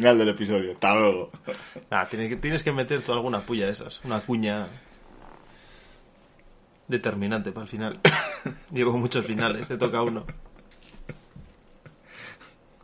[0.04, 0.72] Final del episodio.
[0.72, 1.30] Hasta luego.
[1.90, 4.04] Ah, tienes que, tienes que meter tú alguna puya de esas.
[4.04, 4.68] Una cuña
[6.88, 8.00] determinante para el final.
[8.70, 10.26] Llevo muchos finales, te toca uno.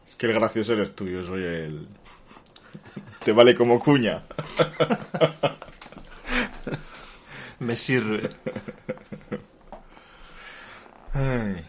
[0.07, 1.89] Es que el gracioso eres tú, yo soy el...
[3.23, 4.23] Te vale como cuña.
[7.59, 8.31] Me sirve.
[11.13, 11.67] Ay.